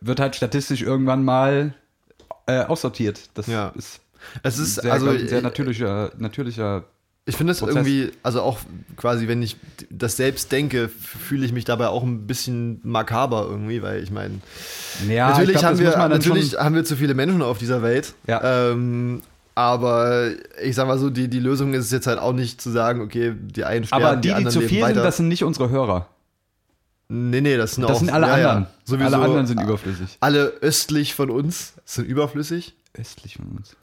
[0.00, 1.74] wird halt statistisch irgendwann mal
[2.46, 3.30] äh, aussortiert.
[3.34, 3.68] Das Ja.
[3.76, 4.00] ist
[4.42, 6.84] Es ist sehr, also sehr natürlicher, natürlicher.
[7.28, 8.58] Ich finde es irgendwie, also auch
[8.96, 9.56] quasi, wenn ich
[9.90, 14.40] das selbst denke, fühle ich mich dabei auch ein bisschen makaber irgendwie, weil ich meine,
[15.06, 17.82] Ja, natürlich, ich glaub, haben, das wir, natürlich haben wir zu viele Menschen auf dieser
[17.82, 18.14] Welt.
[18.26, 18.70] Ja.
[18.70, 19.20] Ähm,
[19.54, 20.30] aber
[20.62, 23.34] ich sag mal so, die, die Lösung ist jetzt halt auch nicht zu sagen, okay,
[23.38, 24.94] die einen sterben, aber die, die, anderen zu viel weiter.
[24.94, 26.08] sind, das sind nicht unsere Hörer.
[27.08, 27.98] Nee, nee, das sind Das auch.
[27.98, 28.74] sind alle ja, ja, anderen.
[28.84, 30.16] sowieso, alle anderen sind überflüssig.
[30.20, 32.74] Alle östlich von uns sind überflüssig.
[32.98, 33.76] Östlich von uns.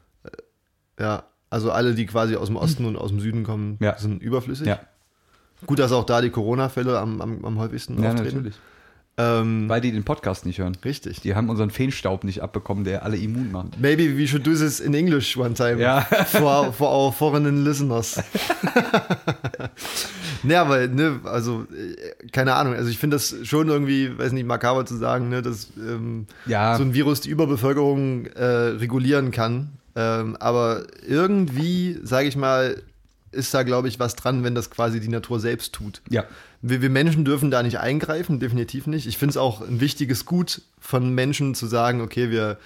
[0.98, 3.96] Ja, also alle, die quasi aus dem Osten und aus dem Süden kommen, Ja.
[3.98, 4.66] sind überflüssig.
[4.66, 4.80] Ja,
[5.64, 8.36] Gut, dass auch da die Corona-Fälle am, am, am häufigsten ja auftreten.
[8.36, 8.54] natürlich.
[9.18, 10.76] Ähm, Weil die den Podcast nicht hören.
[10.84, 11.22] richtig.
[11.22, 13.80] Die haben unseren Feenstaub nicht abbekommen, der alle immun macht.
[13.80, 15.80] Maybe we should do this in English one time.
[15.80, 16.02] Ja.
[16.02, 18.22] For, for our foreign listeners.
[20.42, 22.74] ne, aber, ne, also, äh, keine Ahnung.
[22.74, 26.76] Also, ich finde das schon irgendwie, weiß nicht, makaber zu sagen, ne, dass ähm, Ja.
[26.76, 29.70] so ein Virus die Überbevölkerung äh, regulieren kann.
[29.96, 32.82] Ähm, aber irgendwie, sage ich mal,
[33.32, 36.02] ist da, glaube ich, was dran, wenn das quasi die Natur selbst tut.
[36.10, 36.24] Ja.
[36.62, 39.06] Wir, wir Menschen dürfen da nicht eingreifen, definitiv nicht.
[39.06, 42.58] Ich finde es auch ein wichtiges Gut von Menschen zu sagen, okay, wir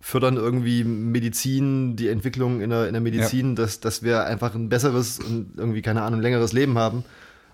[0.00, 4.68] fördern irgendwie Medizin, die Entwicklung in der, in der Medizin, dass, dass wir einfach ein
[4.68, 7.04] besseres und irgendwie, keine Ahnung, längeres Leben haben.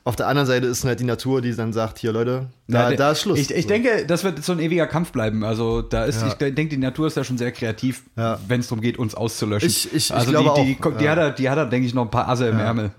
[0.02, 2.96] Auf der anderen Seite ist halt die Natur, die dann sagt, hier Leute, da, Ja,
[2.96, 3.38] da ist Schluss.
[3.38, 3.68] Ich, ich So.
[3.68, 5.44] denke, das wird so ein ewiger Kampf bleiben.
[5.44, 6.28] Also da ist, Ja.
[6.28, 8.38] ich denke, die Natur ist da schon sehr kreativ, Ja.
[8.48, 9.68] wenn es darum geht, uns auszulöschen.
[9.68, 11.86] Ich- ich- ich also glaube die, die, auch, die, hat er, die hat er, denke
[11.86, 12.90] ich, noch ein paar Asse im Ärmel.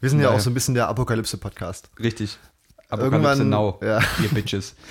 [0.00, 1.90] Wir sind ja, auch so ein bisschen der Apokalypse-Podcast.
[2.00, 2.38] Richtig.
[2.90, 4.00] Irgendwann- Apokalypse Now, ja.
[4.22, 4.74] ihr Bitches.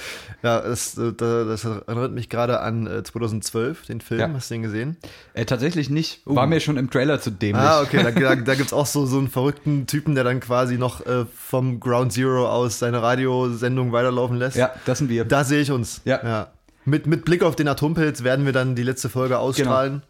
[0.43, 4.19] Ja, das, äh, da- das erinnert mich gerade an äh, 2012, den Film.
[4.19, 4.29] Ja.
[4.33, 4.97] Hast du den gesehen?
[5.33, 6.21] Äh, tatsächlich nicht.
[6.25, 7.65] War mir schon im Trailer zu dämlich.
[7.65, 10.39] Ah, okay, da, da, da gibt es auch so, so einen verrückten Typen, der dann
[10.39, 14.57] quasi noch äh, vom Ground Zero aus seine Radiosendung weiterlaufen lässt.
[14.57, 15.25] Ja, das sind wir.
[15.25, 16.01] Da sehe ich uns.
[16.05, 16.49] Ja.
[16.85, 20.03] Mit, mit Blick auf den Atompilz werden wir dann die letzte Folge ausstrahlen.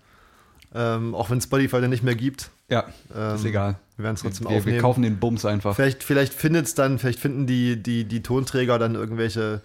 [0.73, 0.95] Genau.
[0.97, 2.49] Ähm, auch wenn Spotify den nicht mehr gibt.
[2.69, 3.75] Ja, Ähm, ist egal.
[3.95, 4.81] Wir werden es trotzdem Wir, wir aufnehmen.
[4.81, 5.75] kaufen den Bums einfach.
[5.75, 9.61] Vielleicht, vielleicht findet es dann, vielleicht finden die, die, die Tonträger dann irgendwelche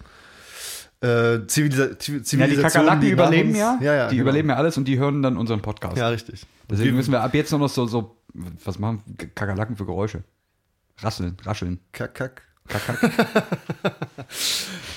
[1.01, 2.49] äh, Zivilisa Ja, Zivilisationen.
[2.49, 3.77] die Kakerlaken die überleben ja.
[3.81, 4.23] ja, ja die genau.
[4.29, 5.97] überleben ja alles und die hören dann unseren Podcast.
[5.97, 6.45] Ja, richtig.
[6.69, 8.15] Deswegen Wir- müssen wir ab jetzt noch so, so
[8.63, 9.03] was machen
[9.35, 10.23] Kakerlaken für Geräusche?
[10.99, 11.79] Rasseln, rascheln.
[11.91, 12.41] Kack, kack.
[12.67, 12.99] Kakak.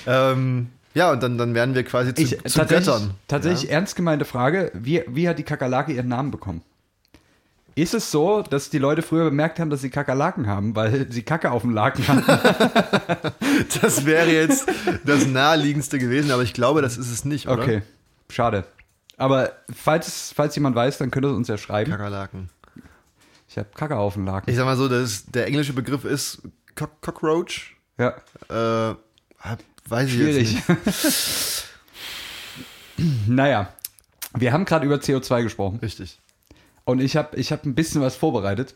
[0.07, 3.11] Ähm, ja, und dann, dann werden wir quasi zu, Ich, zu tatsächlich Göttern.
[3.27, 6.61] tatsächlich ernst gemeinte Frage, wie, wie hat die Kakerlake ihren Namen bekommen?
[7.77, 11.21] Ist es so, dass die Leute früher bemerkt haben, dass sie Kakerlaken haben, weil sie
[11.21, 12.25] Kacke auf dem Laken hatten?
[13.81, 14.67] Das wäre jetzt
[15.03, 17.61] das naheliegendste gewesen, aber ich glaube, das ist es nicht, oder?
[17.61, 17.81] Okay,
[18.29, 18.63] schade.
[19.17, 21.91] Aber falls, falls jemand weiß, dann könnte es uns ja schreiben.
[21.91, 22.49] Kakerlaken.
[23.47, 24.49] Ich habe Kacke auf dem Laken.
[24.49, 26.41] Ich sag mal so, das, der englische Begriff ist
[26.75, 27.75] Cock Cockroach.
[27.97, 28.15] Ja,
[28.49, 28.95] Äh,
[29.87, 30.53] weiß ich schwierig.
[30.67, 30.69] jetzt
[32.97, 33.07] nicht.
[33.27, 33.69] naja,
[34.35, 35.79] wir haben gerade über CO2 gesprochen.
[35.81, 36.19] Richtig.
[36.87, 38.73] Und ich habe ich hab ein bisschen was vorbereitet,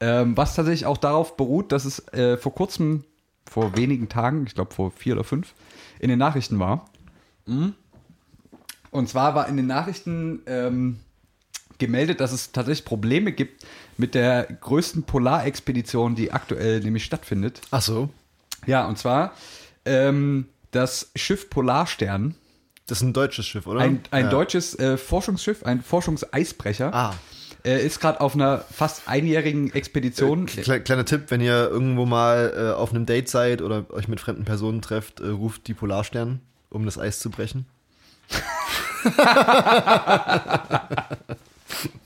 [0.00, 3.04] ähm, was tatsächlich auch darauf beruht, dass es äh, vor kurzem,
[3.48, 5.54] vor wenigen Tagen, ich glaube vor vier oder fünf,
[6.00, 6.90] in den Nachrichten war.
[7.46, 7.74] Mhm.
[8.90, 10.98] Und zwar war in den Nachrichten ähm,
[11.78, 13.64] gemeldet, dass es tatsächlich Probleme gibt
[13.96, 17.60] mit der größten Polarexpedition, die aktuell nämlich stattfindet.
[17.70, 18.10] Ach so.
[18.66, 19.34] Ja, und zwar
[19.84, 22.34] ähm, das Schiff Polarstern,
[22.90, 23.80] Das ist ein deutsches Schiff, oder?
[23.80, 24.30] ein, ein ja.
[24.30, 26.92] deutsches äh, Forschungsschiff, ein Forschungseisbrecher.
[26.92, 27.14] Ah.
[27.62, 30.46] Er ist gerade auf einer fast einjährigen Expedition.
[30.46, 34.18] Kle kleiner Tipp, wenn ihr irgendwo mal äh, auf einem Date seid oder euch mit
[34.18, 37.66] fremden Personen trefft, äh, ruft die Polarstern, um das Eis zu brechen.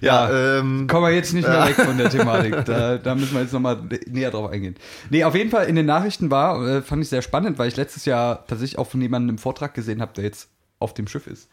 [0.00, 2.54] ja, ähm, Kommen wir jetzt nicht mehr weg von der Thematik.
[2.64, 4.76] Da, da müssen wir jetzt nochmal näher drauf eingehen.
[5.10, 7.76] Nee, auf jeden Fall in den Nachrichten war, äh, fand ich sehr spannend, weil ich
[7.76, 10.48] letztes Jahr tatsächlich auch von jemandem im Vortrag gesehen habe, der jetzt
[10.78, 11.48] auf dem Schiff ist.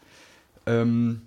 [0.66, 1.22] Ähm,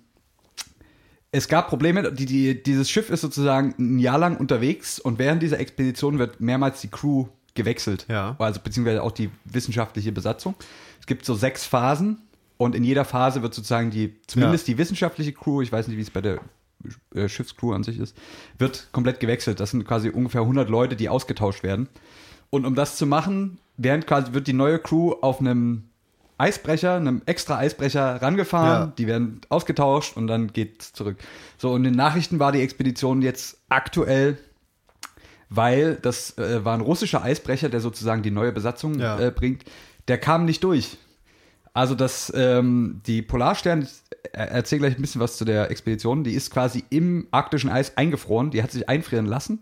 [1.30, 5.42] es gab Probleme, die, die, dieses Schiff ist sozusagen ein Jahr lang unterwegs und während
[5.42, 8.06] dieser Expedition wird mehrmals die Crew gewechselt.
[8.08, 8.36] Ja.
[8.38, 10.54] Also beziehungsweise auch die wissenschaftliche Besatzung.
[11.00, 12.22] Es gibt so sechs Phasen
[12.58, 16.02] und in jeder Phase wird sozusagen die, zumindest die wissenschaftliche Crew, ich weiß nicht, wie
[16.02, 16.40] es bei der
[17.14, 18.16] äh, Schiffscrew an sich ist,
[18.58, 19.60] wird komplett gewechselt.
[19.60, 21.88] Das sind quasi ungefähr 100 Leute, die ausgetauscht werden.
[22.50, 25.84] Und um das zu machen, während quasi wird die neue Crew auf einem
[26.38, 28.92] Eisbrecher, einem extra Eisbrecher rangefahren, Ja.
[28.98, 31.16] die werden ausgetauscht und dann geht's zurück.
[31.56, 34.36] So, und in den Nachrichten war die Expedition jetzt aktuell,
[35.48, 39.18] weil das äh, war ein russischer Eisbrecher, der sozusagen die neue Besatzung Ja.
[39.18, 39.64] äh, bringt,
[40.08, 40.98] der kam nicht durch.
[41.76, 43.90] Also das, ähm, die Polarstern, ich
[44.32, 47.96] er- erzähl gleich ein bisschen was zu der Expedition, die ist quasi im arktischen Eis
[47.96, 49.60] eingefroren, die hat sich einfrieren lassen.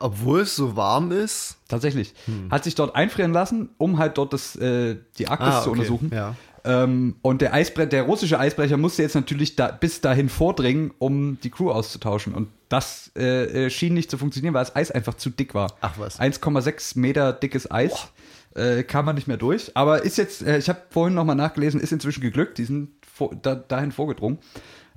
[0.00, 1.56] obwohl es so warm ist.
[1.68, 2.14] Tatsächlich.
[2.50, 5.78] Hat sich dort einfrieren lassen, um halt dort das, äh, die Arktis Ah, zu okay,
[5.78, 6.10] untersuchen.
[6.12, 6.34] ja.
[6.64, 11.38] Ähm, und der, Eisbre der russische Eisbrecher musste jetzt natürlich da, bis dahin vordringen, um
[11.42, 12.34] die Crew auszutauschen.
[12.34, 15.72] Und das äh, äh, schien nicht zu funktionieren, weil das Eis einfach zu dick war.
[15.80, 16.18] Ach was.
[16.18, 18.08] 1,6 Meter dickes Eis.
[18.54, 19.76] Äh, kam man nicht mehr durch.
[19.76, 22.58] Aber ist jetzt, äh, ich habe vorhin nochmal nachgelesen, ist inzwischen geglückt.
[22.58, 24.38] Die sind vor, da, dahin vorgedrungen.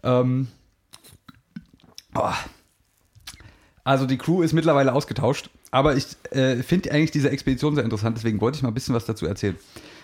[0.04, 0.48] Ähm,
[2.16, 2.32] oh.
[3.84, 8.18] Also die Crew ist mittlerweile ausgetauscht, aber ich äh, finde eigentlich diese Expedition sehr interessant,
[8.18, 9.56] deswegen wollte ich mal ein bisschen was dazu erzählen.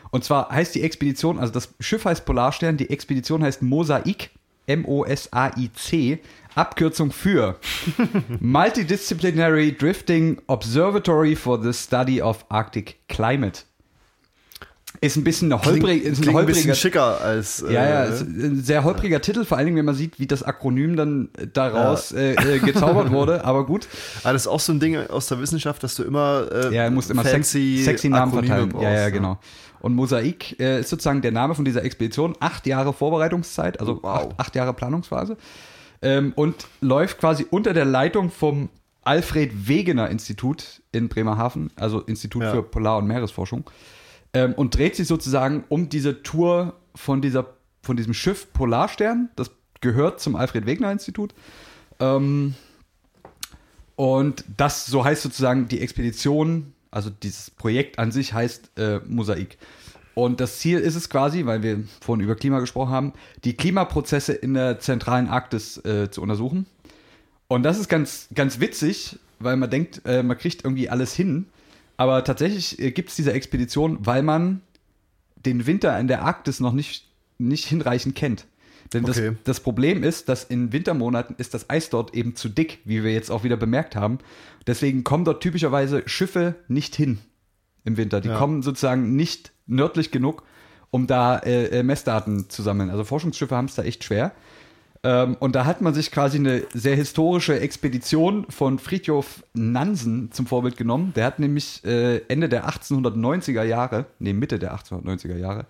[0.09, 4.29] Und zwar heißt die Expedition, also das Schiff heißt Polarstern, die Expedition heißt Mosaik,
[4.67, 6.19] M-O-S-A-I-C,
[6.55, 7.57] Abkürzung für
[8.39, 13.61] Multidisciplinary Drifting Observatory for the Study of Arctic Climate.
[15.01, 17.61] Ist ein bisschen eine holprig, ist ein Klingt ein holpriger bisschen schicker als.
[17.63, 20.27] äh, ja, ja, ist ein sehr holpriger Titel, vor allen Dingen, wenn man sieht, wie
[20.27, 23.87] das Akronym dann daraus äh, äh, gezaubert wurde, aber gut.
[24.23, 26.87] Aber das ist auch so ein Ding aus der Wissenschaft, dass du immer, äh, Ja,
[26.87, 28.69] du musst immer sex, fancy sexy Namen Akronyme verteilen.
[28.69, 29.39] brauchst, ja, ja, genau.
[29.81, 32.35] Und Mosaik äh, ist sozusagen der Name von dieser Expedition.
[32.39, 34.05] Acht Jahre Vorbereitungszeit, also Wow.
[34.29, 35.35] acht, acht Jahre Planungsphase.
[36.03, 38.69] Ähm, und läuft quasi unter der Leitung vom
[39.03, 42.51] Alfred Wegener Institut in Bremerhaven, also Institut Ja.
[42.51, 43.63] für Polar- und Meeresforschung.
[44.33, 47.47] Ähm, und dreht sich sozusagen um diese Tour von, dieser,
[47.81, 49.29] von diesem Schiff Polarstern.
[49.35, 51.33] Das gehört zum Alfred Wegener Institut.
[51.99, 52.55] Ähm,
[53.95, 59.57] und das, so heißt sozusagen die Expedition, also dieses Projekt an sich heißt äh, Mosaik.
[60.15, 64.33] Und das Ziel ist es quasi, weil wir vorhin über Klima gesprochen haben, die Klimaprozesse
[64.33, 66.65] in der zentralen Arktis äh, zu untersuchen.
[67.47, 71.47] Und das ist ganz, ganz witzig, weil man denkt, äh, man kriegt irgendwie alles hin.
[71.97, 74.61] Aber tatsächlich äh, gibt es diese Expedition, weil man
[75.45, 78.45] den Winter in der Arktis noch nicht, nicht hinreichend kennt.
[78.93, 79.29] Denn Okay.
[79.29, 83.03] das, das Problem ist, dass in Wintermonaten ist das Eis dort eben zu dick, wie
[83.03, 84.19] wir jetzt auch wieder bemerkt haben.
[84.67, 87.17] Deswegen kommen dort typischerweise Schiffe nicht hin
[87.85, 88.21] im Winter.
[88.21, 88.37] Die Ja.
[88.37, 90.43] kommen sozusagen nicht nördlich genug,
[90.91, 92.89] um da äh, äh, Messdaten zu sammeln.
[92.89, 94.31] Also Forschungsschiffe haben es da echt schwer.
[95.03, 100.47] Ähm, und da hat man sich quasi eine sehr historische Expedition von Fridtjof Nansen zum
[100.47, 101.13] Vorbild genommen.
[101.15, 105.65] Der hat nämlich äh, Ende der 1890er Jahre, nee, Mitte der 1890er Jahre,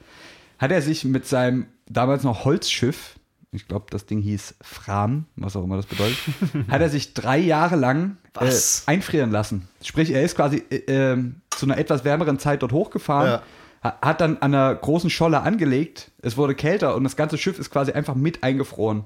[0.59, 3.15] hat er sich mit seinem damals noch Holzschiff,
[3.51, 6.17] ich glaube, das Ding hieß Fram, was auch immer das bedeutet,
[6.69, 8.51] hat er sich drei Jahre lang äh,
[8.85, 9.67] einfrieren lassen.
[9.83, 13.43] Sprich, er ist quasi äh, ähm, zu einer etwas wärmeren Zeit dort hochgefahren, Ja.
[13.83, 17.59] Ha- hat dann an einer großen Scholle angelegt, es wurde kälter und das ganze Schiff
[17.59, 19.03] ist quasi einfach mit eingefroren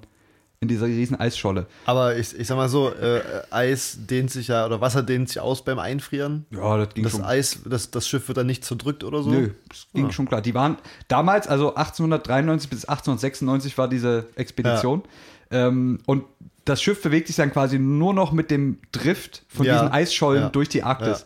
[0.59, 1.67] in dieser riesen Eisscholle.
[1.85, 5.39] Aber ich, ich sag mal so, äh, Eis dehnt sich ja, oder Wasser dehnt sich
[5.39, 6.47] aus beim Einfrieren.
[6.49, 7.23] Ja, das ging Das schon.
[7.23, 9.29] Eis, das, das Schiff wird dann nicht zerdrückt oder so.
[9.29, 10.11] Nö, das ging Ah.
[10.11, 10.41] schon klar.
[10.41, 10.77] Die waren
[11.09, 15.03] damals, also 1893 bis 1896 war diese Expedition.
[15.51, 16.23] Ähm, und
[16.65, 20.41] das Schiff bewegt sich dann quasi nur noch mit dem Drift von Ja, diesen Eisschollen
[20.43, 21.25] ja, durch die Arktis.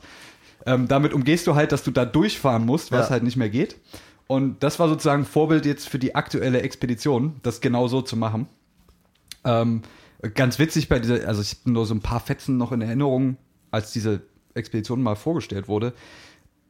[0.66, 3.12] Ähm, damit umgehst du halt, dass du da durchfahren musst, was Ja.
[3.12, 3.76] halt nicht mehr geht.
[4.28, 8.48] Und das war sozusagen Vorbild jetzt für die aktuelle Expedition, das genau so zu machen.
[9.44, 9.82] Ähm,
[10.36, 13.38] ganz witzig bei dieser, also ich habe nur so ein paar Fetzen noch in Erinnerung,
[13.72, 14.22] als diese
[14.54, 15.94] Expedition mal vorgestellt wurde.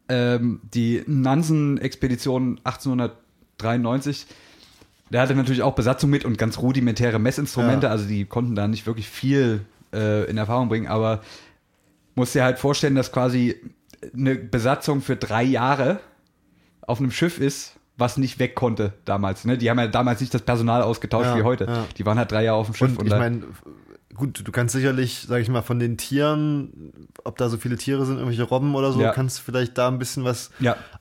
[0.09, 4.25] Ähm, die Nansen-Expedition 1893,
[5.09, 7.91] der hatte natürlich auch Besatzung mit und ganz rudimentäre Messinstrumente, Ja.
[7.91, 11.21] also die konnten da nicht wirklich viel äh, in Erfahrung bringen, aber
[12.15, 13.55] musst dir halt vorstellen, dass quasi
[14.15, 15.99] eine Besatzung für drei Jahre
[16.81, 19.45] auf einem Schiff ist, was nicht weg konnte damals.
[19.45, 19.57] Ne?
[19.57, 21.65] Die haben ja damals nicht das Personal ausgetauscht Ja, wie heute.
[21.65, 21.85] ja.
[21.97, 22.97] Die waren halt drei Jahre auf dem Schiff.
[22.97, 23.43] Und ich da- meine,
[24.15, 26.91] gut, du kannst sicherlich, sag ich mal, von den Tieren,
[27.23, 29.11] ob da so viele Tiere sind, irgendwelche Robben oder so, Ja.
[29.11, 30.49] kannst du vielleicht da ein bisschen was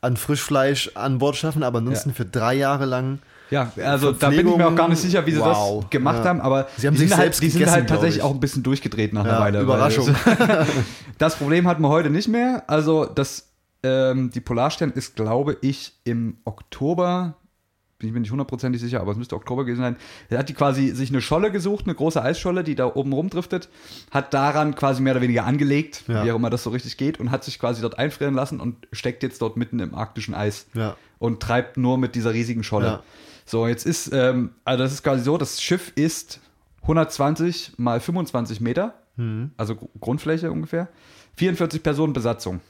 [0.03, 3.19] an Frischfleisch an Bord schaffen, aber ansonsten für drei Jahre lang.
[3.51, 5.81] Ja, also da bin ich mir auch gar nicht sicher, wie sie Wow.
[5.83, 6.31] das gemacht Ja.
[6.31, 8.23] haben, aber Sie haben die sich sind halt, selbst die sind halt tatsächlich ich.
[8.23, 9.59] auch ein bisschen durchgedreht nach einer Ja, Weile.
[9.59, 10.15] weil Überraschung.
[11.19, 12.65] Das Problem hatten wir heute nicht mehr.
[12.67, 13.49] Also das,
[13.83, 17.35] ähm, die Polarstern ist, glaube ich, im Oktober,
[18.01, 19.97] bin ich mir nicht hundertprozentig sicher, aber es müsste Oktober gewesen sein.
[20.29, 23.69] Er hat die quasi sich eine Scholle gesucht, eine große Eisscholle, die da oben rumdriftet,
[24.11, 26.25] hat daran quasi mehr oder weniger angelegt, Ja.
[26.25, 28.89] wie auch immer das so richtig geht, und hat sich quasi dort einfrieren lassen und
[28.91, 30.97] steckt jetzt dort mitten im arktischen Eis Ja.
[31.21, 32.87] und treibt nur mit dieser riesigen Scholle.
[32.87, 33.03] Ja.
[33.47, 36.41] So, jetzt ist, ähm, also das ist quasi so, das Schiff ist
[36.83, 38.95] 120 mal 25 Meter,
[39.59, 40.89] also Gr- Grundfläche ungefähr,
[41.37, 42.61] 44 Personen Besatzung.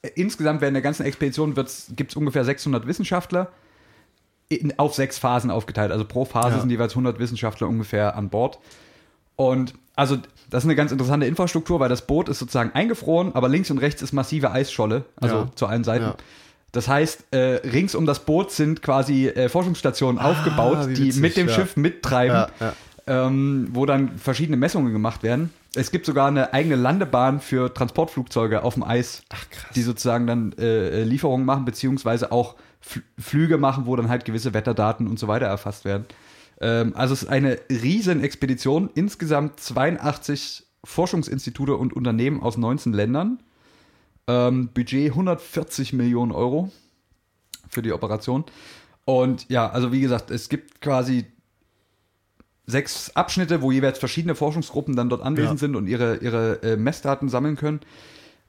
[0.00, 3.52] Äh, Insgesamt während der ganzen Expedition gibt es ungefähr 600 Wissenschaftler
[4.54, 5.92] in, auf sechs Phasen aufgeteilt.
[5.92, 6.60] Also pro Phase Ja.
[6.60, 8.58] sind jeweils 100 Wissenschaftler ungefähr an Bord.
[9.36, 10.16] Und also
[10.50, 13.78] das ist eine ganz interessante Infrastruktur, weil das Boot ist sozusagen eingefroren, aber links und
[13.78, 15.48] rechts ist massive Eisscholle, also Ja.
[15.54, 16.04] zu allen Seiten.
[16.04, 16.14] Ja.
[16.72, 21.06] Das heißt, äh, rings um das Boot sind quasi äh, Forschungsstationen aufgebaut, Ah, wie die
[21.08, 21.48] witzig, mit dem.
[21.48, 22.46] Schiff mittreiben.
[23.04, 25.50] Ähm, wo dann verschiedene Messungen gemacht werden.
[25.74, 29.24] Es gibt sogar eine eigene Landebahn für Transportflugzeuge auf dem Eis,
[29.74, 32.54] die sozusagen dann äh, äh, Lieferungen machen, beziehungsweise auch
[33.18, 36.04] Flüge machen, wo dann halt gewisse Wetterdaten und so weiter erfasst werden.
[36.60, 43.42] Ähm, also es ist eine riesen Expedition, insgesamt 82 Forschungsinstitute und Unternehmen aus 19 Ländern.
[44.26, 46.70] Ähm, Budget 140 Millionen Euro
[47.68, 48.44] für die Operation.
[49.04, 51.24] Und ja, also wie gesagt, es gibt quasi
[52.66, 55.66] sechs Abschnitte, wo jeweils verschiedene Forschungsgruppen dann dort anwesend Ja.
[55.66, 57.80] sind und ihre, ihre äh, Messdaten sammeln können.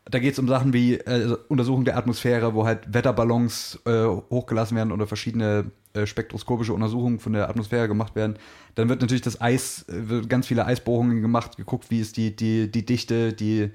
[0.10, 4.06] Da geht es um Sachen wie äh, also Untersuchung der Atmosphäre, wo halt Wetterballons äh,
[4.06, 8.36] hochgelassen werden oder verschiedene äh, spektroskopische Untersuchungen von der Atmosphäre gemacht werden.
[8.76, 12.36] Dann wird natürlich das Eis, äh, wird ganz viele Eisbohrungen gemacht, geguckt, wie ist die,
[12.36, 13.72] die, die Dichte, die,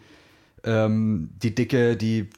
[0.64, 2.28] ähm, die Dicke, die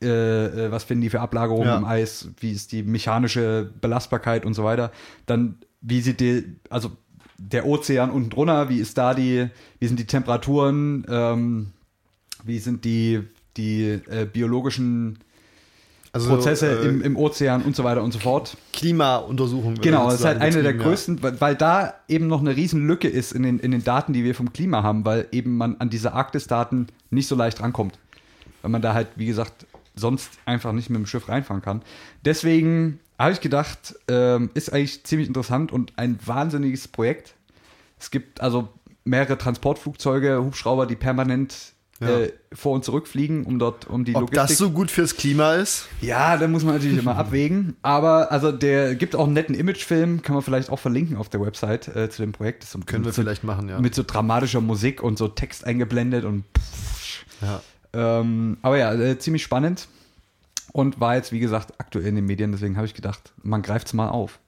[0.00, 1.76] äh, äh, was finden die für Ablagerungen Ja.
[1.76, 4.92] im Eis, wie ist die mechanische Belastbarkeit und so weiter.
[5.26, 6.92] Dann, wie sieht die, also
[7.36, 9.48] der Ozean unten drunter, wie ist da die,
[9.78, 11.72] wie sind die Temperaturen, ähm,
[12.44, 13.22] wie sind die,
[13.56, 15.18] die äh, biologischen
[16.12, 18.56] Also, Prozesse äh, im, im Ozean und so weiter und so fort.
[18.72, 19.80] Klimauntersuchungen.
[19.80, 23.08] Genau, das ist halt eine der größten, weil, weil da eben noch eine riesen Lücke
[23.08, 25.90] ist in den, in den Daten, die wir vom Klima haben, weil eben man an
[25.90, 27.98] diese Arktis-Daten nicht so leicht rankommt.
[28.62, 31.82] Weil man da halt, wie gesagt, sonst einfach nicht mit dem Schiff reinfahren kann.
[32.24, 37.34] Deswegen habe ich gedacht, ähm, ist eigentlich ziemlich interessant und ein wahnsinniges Projekt.
[37.98, 38.68] Es gibt also
[39.04, 42.20] mehrere Transportflugzeuge, Hubschrauber, die permanent Ja.
[42.20, 45.16] äh, vor und zurück fliegen, um dort um die Ob Logistik das so gut fürs
[45.16, 45.88] Klima ist?
[46.00, 47.76] ja, da muss man natürlich immer abwägen.
[47.82, 51.40] Aber also der gibt auch einen netten Imagefilm, kann man vielleicht auch verlinken auf der
[51.40, 52.62] Website äh, zu dem Projekt.
[52.64, 53.80] So, Können wir so, vielleicht machen, ja.
[53.80, 56.44] Mit so dramatischer Musik und so Text eingeblendet und
[57.42, 57.60] ja.
[57.92, 59.88] ähm, aber ja, äh, ziemlich spannend.
[60.72, 63.88] Und war jetzt, wie gesagt, aktuell in den Medien, deswegen habe ich gedacht, man greift
[63.88, 64.38] es mal auf.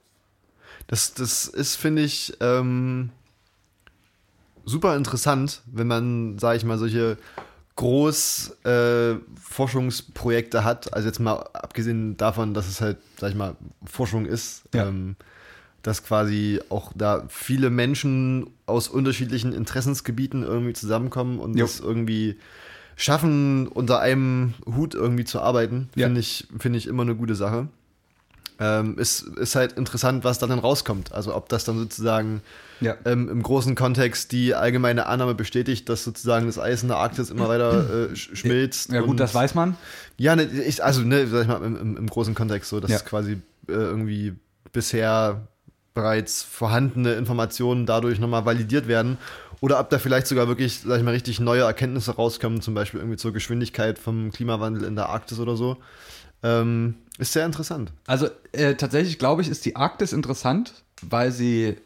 [0.87, 3.11] Das, das ist, finde ich, ähm,
[4.65, 7.17] super interessant, wenn man, sage ich mal, solche
[7.77, 9.15] Groß äh,
[10.65, 10.93] hat.
[10.93, 14.63] Also jetzt mal abgesehen davon, dass es halt, sag ich mal, Forschung ist.
[14.75, 14.89] Ja.
[14.89, 15.17] Ähm,
[15.83, 21.65] dass quasi auch da viele Menschen aus unterschiedlichen Interessensgebieten irgendwie zusammenkommen und Jo.
[21.65, 22.37] das irgendwie
[22.97, 26.07] schaffen, unter einem Hut irgendwie zu arbeiten, Ja.
[26.07, 27.69] finde ich, finde ich immer eine gute Sache.
[28.63, 31.13] Ähm, ist, ist halt interessant, was dann, dann rauskommt.
[31.13, 32.43] Also ob das dann sozusagen
[32.81, 32.95] Ja.
[33.07, 37.31] ähm, im großen Kontext die allgemeine Annahme bestätigt, dass sozusagen das Eis in der Arktis
[37.31, 38.93] immer weiter äh, sch- schmilzt.
[38.93, 39.77] Ja, gut, das weiß man.
[40.19, 42.91] Ja, ne, ich, also ne, sag ich mal, im, im, im großen Kontext so, dass
[42.91, 42.99] Ja.
[42.99, 43.33] quasi
[43.69, 44.35] äh, irgendwie
[44.73, 45.49] bisher
[45.95, 49.17] bereits vorhandene Informationen dadurch nochmal validiert werden.
[49.63, 53.01] Oder ob da vielleicht sogar wirklich, sag ich mal, richtig neue Erkenntnisse rauskommen, zum Beispiel
[53.01, 55.79] irgendwie zur Geschwindigkeit vom Klimawandel in der Arktis oder so.
[56.43, 57.93] Ähm, ist sehr interessant.
[58.07, 61.77] Also äh, tatsächlich glaube ich, ist die Arktis interessant, weil sie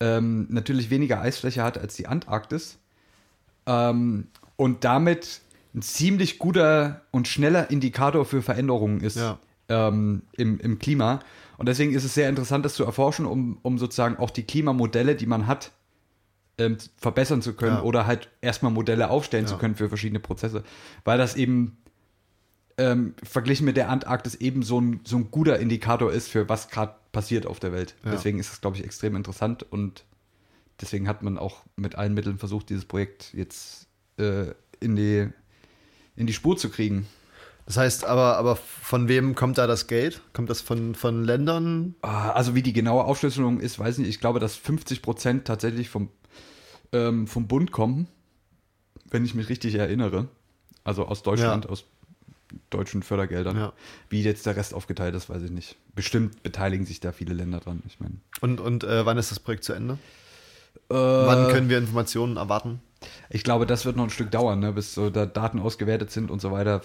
[0.00, 2.78] ähm, natürlich weniger Eisfläche hat als die Antarktis
[3.66, 5.40] ähm, und damit
[5.74, 9.38] ein ziemlich guter und schneller Indikator für Veränderungen ist Ja.
[9.68, 11.20] ähm, im, im Klima.
[11.58, 15.14] Und deswegen ist es sehr interessant, das zu erforschen, um, um sozusagen auch die Klimamodelle,
[15.16, 15.72] die man hat,
[16.56, 17.82] ähm, verbessern zu können Ja.
[17.82, 19.60] oder halt erstmal Modelle aufstellen zu Ja.
[19.60, 20.64] können für verschiedene Prozesse.
[21.04, 21.76] Weil das eben
[22.78, 26.68] ähm, verglichen mit der Antarktis eben so ein, so ein guter Indikator ist für was
[26.70, 27.94] gerade passiert auf der Welt.
[28.04, 28.12] Ja.
[28.12, 30.04] Deswegen ist es, glaube ich, extrem interessant und
[30.80, 33.88] deswegen hat man auch mit allen Mitteln versucht, dieses Projekt jetzt
[34.18, 35.28] äh, in, die,
[36.14, 37.06] in die Spur zu kriegen.
[37.66, 40.22] Das heißt aber, aber von wem kommt da das Geld?
[40.32, 41.96] Kommt das von, von Ländern?
[42.00, 44.08] Ah, Also wie die genaue Aufschlüsselung ist, weiß ich nicht.
[44.14, 46.08] Ich glaube, dass 50 Prozent tatsächlich vom,
[46.92, 48.06] ähm, vom Bund kommen,
[49.10, 50.28] wenn ich mich richtig erinnere.
[50.84, 51.70] Also aus Deutschland, Ja.
[51.70, 51.84] aus
[52.70, 53.56] deutschen Fördergeldern.
[53.56, 53.72] Ja.
[54.08, 55.76] Wie jetzt der Rest aufgeteilt ist, weiß ich nicht.
[55.94, 57.82] Bestimmt beteiligen sich da viele Länder dran.
[57.86, 59.94] Ich meine, Und, und äh, wann ist das Projekt zu Ende?
[60.90, 60.94] Äh.
[60.94, 62.80] Wann können wir Informationen erwarten?
[63.30, 66.30] ich glaube, das wird noch ein Stück dauern, ne, bis so da Daten ausgewertet sind
[66.32, 66.82] und so weiter.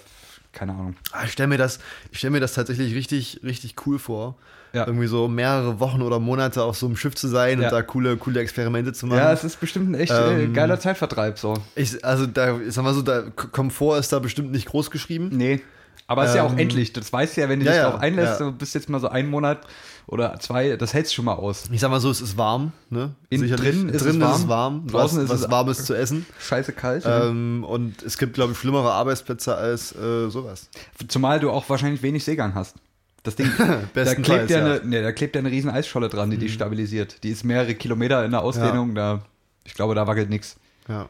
[0.51, 0.95] Keine Ahnung.
[1.11, 1.79] Ah, Ich stelle mir das,
[2.11, 4.37] ich stelle mir das tatsächlich richtig, richtig cool vor.
[4.73, 4.87] Ja.
[4.87, 7.67] Irgendwie so mehrere Wochen oder Monate auf so einem Schiff zu sein Ja.
[7.67, 9.19] und da coole, coole Experimente zu machen.
[9.19, 11.53] Ja, es ist bestimmt ein echt äh, Ähm, geiler Zeitvertreib so.
[11.75, 15.29] ich, also da, ich sag mal so, da Komfort ist da bestimmt nicht groß geschrieben.
[15.31, 15.61] Nee.
[16.07, 16.91] Aber es ist ja auch Ähm, endlich.
[16.91, 19.29] Das weißt du ja, wenn du dich darauf einlässt, du bist jetzt mal so einen
[19.29, 19.61] Monat
[20.07, 21.65] oder zwei, das hältst du schon mal aus.
[21.71, 23.11] Ich sag mal so, es ist warm, ne?
[23.29, 25.85] In- drin ist drin es ist es warm, warm, draußen was, ist was es- warmes
[25.85, 26.25] zu essen.
[26.41, 27.03] Scheiße kalt.
[27.07, 30.69] Ähm, und es gibt, glaube ich, schlimmere Arbeitsplätze als äh, sowas.
[31.07, 32.75] Zumal du auch wahrscheinlich wenig Seegang hast.
[33.23, 33.49] Das Ding,
[33.93, 34.65] da klebt ja, ja.
[34.65, 37.23] eine, nee, da klebt ja eine riesen Eisscholle dran, die dich stabilisiert.
[37.23, 39.23] Die ist mehrere Kilometer in der Ausdehnung, da,
[39.63, 40.57] ich glaube, da wackelt nichts.
[40.89, 41.07] Ja.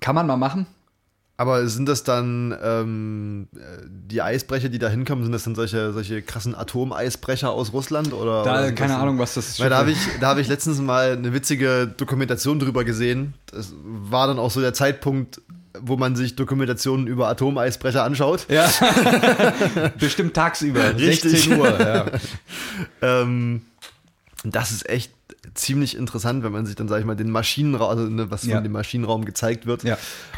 [0.00, 0.66] Kann man mal machen.
[1.38, 5.92] Aber sind das dann ähm, äh, die Eisbrecher, die da hinkommen, sind das dann solche,
[5.92, 8.14] solche krassen Atomeisbrecher aus Russland?
[8.14, 10.80] Oder, Da, oder keine Ahnung, was das Weil da habe ich, da hab ich letztens
[10.80, 13.34] mal eine witzige Dokumentation drüber gesehen.
[13.46, 15.42] Das war dann auch so der Zeitpunkt,
[15.80, 18.46] wo man sich Dokumentationen über Atomeisbrecher anschaut.
[18.48, 18.68] Ja.
[19.98, 21.30] Bestimmt tagsüber, Richtig.
[21.32, 21.80] 16 Uhr.
[21.80, 22.06] Ja.
[23.02, 23.62] Ähm,
[24.44, 25.12] das ist echt
[25.54, 28.56] ziemlich interessant, wenn man sich dann, sag ich mal, den Maschinenraum, also ne, was Ja.
[28.56, 29.96] von dem Maschinenraum gezeigt wird, Ja.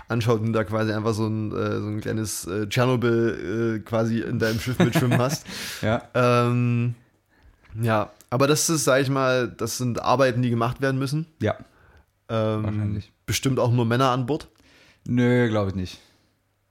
[0.08, 4.20] anschaut und da quasi einfach so ein, äh, so ein kleines äh, Tschernobyl äh, quasi
[4.20, 5.44] in deinem Schiff mitschwimmen hast.
[5.82, 6.02] ja.
[6.14, 6.94] Ähm,
[7.80, 11.26] ja, Aber das ist, sag ich mal, das sind Arbeiten, die gemacht werden müssen.
[11.40, 11.56] Ja.
[12.28, 13.12] Ähm, Wahrscheinlich.
[13.26, 14.48] Bestimmt auch nur Männer an Bord.
[15.08, 15.98] Nö, glaube ich nicht.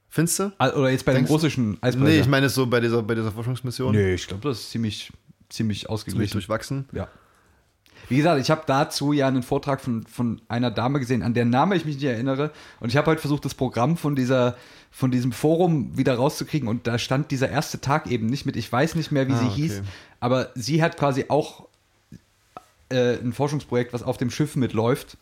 [0.10, 0.52] Findest du?
[0.60, 2.08] Oder jetzt bei Denkst dem russischen Eisbrecher.
[2.10, 3.94] Nee, ich meine so bei dieser, bei dieser Forschungsmission.
[3.94, 5.12] Nö, ich glaube, das ist ziemlich,
[5.50, 6.32] ziemlich Ziemlich ausgeglichen.
[6.34, 6.88] durchwachsen.
[6.94, 7.08] Ja.
[8.10, 11.50] Wie gesagt, ich habe dazu ja einen Vortrag von, von einer Dame gesehen, an deren
[11.50, 12.52] Name ich mich nicht erinnere.
[12.80, 14.56] Und ich habe heute versucht, das Programm von, dieser,
[14.92, 16.70] von diesem Forum wieder rauszukriegen.
[16.70, 18.56] Und da stand dieser erste Tag eben nicht mit.
[18.56, 19.56] Ich weiß nicht mehr, wie Ah, sie okay.
[19.56, 19.82] hieß.
[20.22, 21.68] Aber sie hat quasi auch
[22.90, 25.18] äh, ein Forschungsprojekt, was auf dem Schiff mitläuft.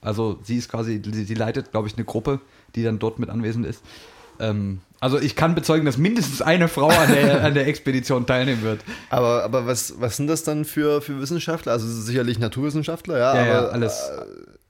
[0.00, 2.40] Also sie ist quasi, sie, sie leitet, glaube ich, eine Gruppe,
[2.74, 3.82] die dann dort mit anwesend ist.
[4.40, 8.62] Ähm, also ich kann bezeugen, dass mindestens eine Frau an der, an der Expedition teilnehmen
[8.62, 8.80] wird.
[9.10, 11.72] Aber, aber was, was sind das dann für, für Wissenschaftler?
[11.72, 13.34] Also sicherlich Naturwissenschaftler, ja.
[13.34, 13.92] Ja, aber, ja, alles.
[14.10, 14.22] äh,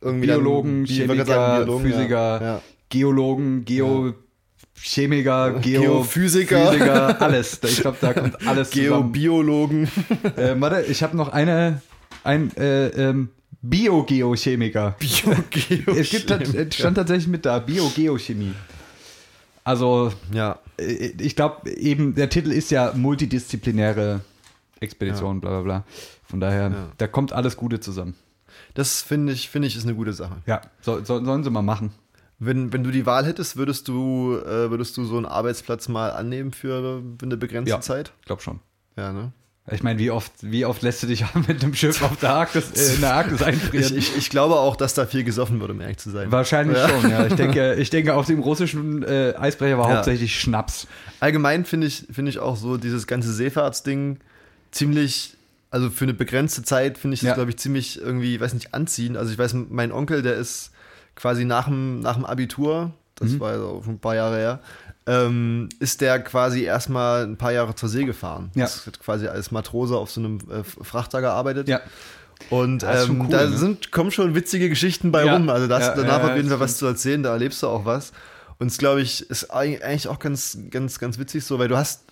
[0.03, 2.63] Irgendwie dann- Biologen, wollte Chemiker, sagen, Biologen, Physiker, Ja.
[2.91, 6.73] Geologen, Geochemiker, Geo Geophysiker.
[6.73, 7.61] Physiker, alles.
[7.63, 8.71] Ich glaube, da kommt alles.
[8.71, 9.89] Geobiologen.
[10.37, 11.83] Äh, warte, ich habe noch eine,
[12.25, 13.31] ein äh, ähm,
[13.63, 14.97] Biogeochemiker.
[15.01, 18.55] Es gibt, es stand tatsächlich mit da, Biogeochemie.
[19.65, 20.59] Also, Ja.
[20.79, 24.21] äh, ich glaube, eben, der Titel ist ja multidisziplinäre
[24.81, 25.85] Expedition, bla bla bla.
[26.25, 26.89] Von daher, Ja.
[26.97, 28.15] da kommt alles Gute zusammen.
[28.75, 30.37] Das finde ich, finde ich, ist eine gute Sache.
[30.47, 31.91] Ja, so, so, sollen sie mal machen.
[32.39, 36.11] Wenn, wenn du die Wahl hättest, würdest du, äh, würdest du so einen Arbeitsplatz mal
[36.13, 37.81] annehmen für eine begrenzte Ja.
[37.81, 38.13] Zeit?
[38.21, 38.61] Ich glaube schon.
[38.97, 39.33] Ja, ne?
[39.71, 42.71] Ich meine, wie oft, wie oft lässt du dich mit einem Schiff auf der Arktis,
[42.73, 43.85] äh, in der Arktis einfrieren?
[43.97, 46.31] Ich, ich, ich glaube auch, dass da viel gesoffen wird, um ehrlich zu sein.
[46.33, 46.89] Wahrscheinlich Ja.
[46.89, 47.27] schon, ja.
[47.27, 49.97] Ich denke, ich denke auf dem russischen äh, Eisbrecher war Ja.
[49.97, 50.87] hauptsächlich Schnaps.
[51.21, 54.19] Allgemein finde ich, finde ich auch so dieses ganze Seefahrtsding
[54.71, 55.35] ziemlich,
[55.71, 57.35] also für eine begrenzte Zeit finde ich das, Ja.
[57.35, 59.17] glaube ich, ziemlich irgendwie, weiß nicht, anziehend.
[59.17, 60.71] Also ich weiß, mein Onkel, der ist
[61.15, 63.41] quasi nach dem, nach dem Abitur, das Mhm.
[63.41, 64.61] war ja auch schon ein paar Jahre her,
[65.09, 68.51] ähm, ist der quasi erstmal ein paar Jahre zur See gefahren.
[68.55, 68.65] Ja.
[68.67, 71.67] Das hat quasi als Matrose auf so einem äh, Frachter gearbeitet.
[71.69, 71.81] Ja.
[72.51, 73.57] Und Das ähm, cool, da ne?
[73.57, 75.35] sind, kommen schon witzige Geschichten bei Ja.
[75.35, 75.49] rum.
[75.49, 77.63] Also da hast Ja, du danach ja, auf jeden Fall was zu erzählen, da erlebst
[77.63, 78.13] du auch was.
[78.59, 81.77] Und es glaube ich, ist eig- eigentlich auch ganz, ganz, ganz witzig so, weil du
[81.77, 82.05] hast,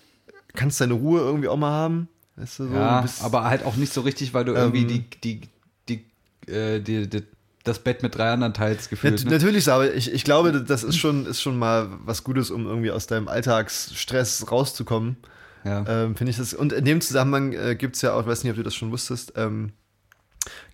[0.55, 2.09] kannst deine Ruhe irgendwie auch mal haben.
[2.35, 4.87] Weißt du, so, Ja, bist- aber halt auch nicht so richtig, weil du irgendwie Ähm,
[4.87, 5.41] die,
[5.87, 6.05] die,
[6.47, 7.23] die, äh, die, die,
[7.67, 9.25] das Bett mit drei anderen teils gefühlt.
[9.25, 9.31] Ne?
[9.31, 12.65] Natürlich, so, aber ich, ich glaube, das ist schon, ist schon mal was Gutes, um
[12.65, 15.17] irgendwie aus deinem Alltagsstress rauszukommen.
[15.63, 15.85] Ja.
[15.87, 16.53] Ähm, Finde ich das.
[16.53, 18.75] Und in dem Zusammenhang äh, gibt es ja auch, ich weiß nicht, ob du das
[18.75, 19.73] schon wusstest, ähm,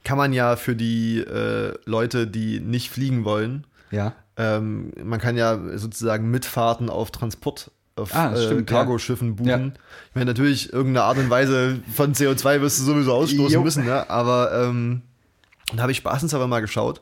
[0.03, 4.13] kann man ja für die äh, Leute, die nicht fliegen wollen, ja.
[4.37, 8.77] ähm, man kann ja sozusagen Mitfahrten auf Transport, auf Ah, äh, stimmt, ja.
[8.77, 9.49] Cargoschiffen buchen.
[9.49, 9.57] Ja.
[10.09, 13.63] Ich meine, natürlich, irgendeine Art und Weise von CO2 wirst du sowieso ausstoßen Jo.
[13.63, 14.09] müssen, ne?
[14.09, 15.01] aber ähm,
[15.75, 17.01] da habe ich spaßenshalber mal geschaut.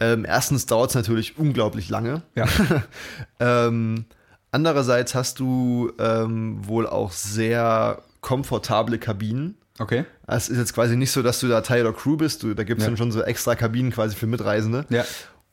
[0.00, 2.22] Ähm, erstens dauert es natürlich unglaublich lange.
[2.34, 2.46] Ja.
[3.40, 4.06] Ähm,
[4.50, 9.56] andererseits hast du ähm, wohl auch sehr komfortable Kabinen.
[9.78, 10.04] Okay.
[10.26, 12.42] Es ist jetzt quasi nicht so, dass du da Teil der Crew bist.
[12.42, 12.90] Du, da gibt es Ja.
[12.90, 14.86] dann schon so extra Kabinen quasi für Mitreisende.
[14.88, 15.04] Ja.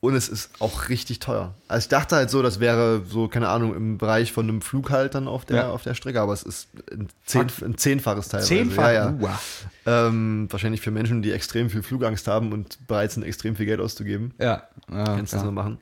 [0.04, 1.54] Und es ist auch richtig teuer.
[1.68, 4.90] Also ich dachte halt so, das wäre so, keine Ahnung, im Bereich von einem Flug
[4.90, 5.70] halt dann auf der, Ja.
[5.70, 8.48] auf der Strecke, aber es ist ein, Zehn, ein Zehnfaches teilweise.
[8.48, 8.90] Zehnfach.
[8.92, 9.40] Ja, ja.
[9.86, 13.78] Ähm, wahrscheinlich für Menschen, die extrem viel Flugangst haben und bereit sind, extrem viel Geld
[13.80, 14.34] auszugeben.
[14.40, 14.64] Ja.
[14.90, 15.78] ja, Kannst du das mal machen.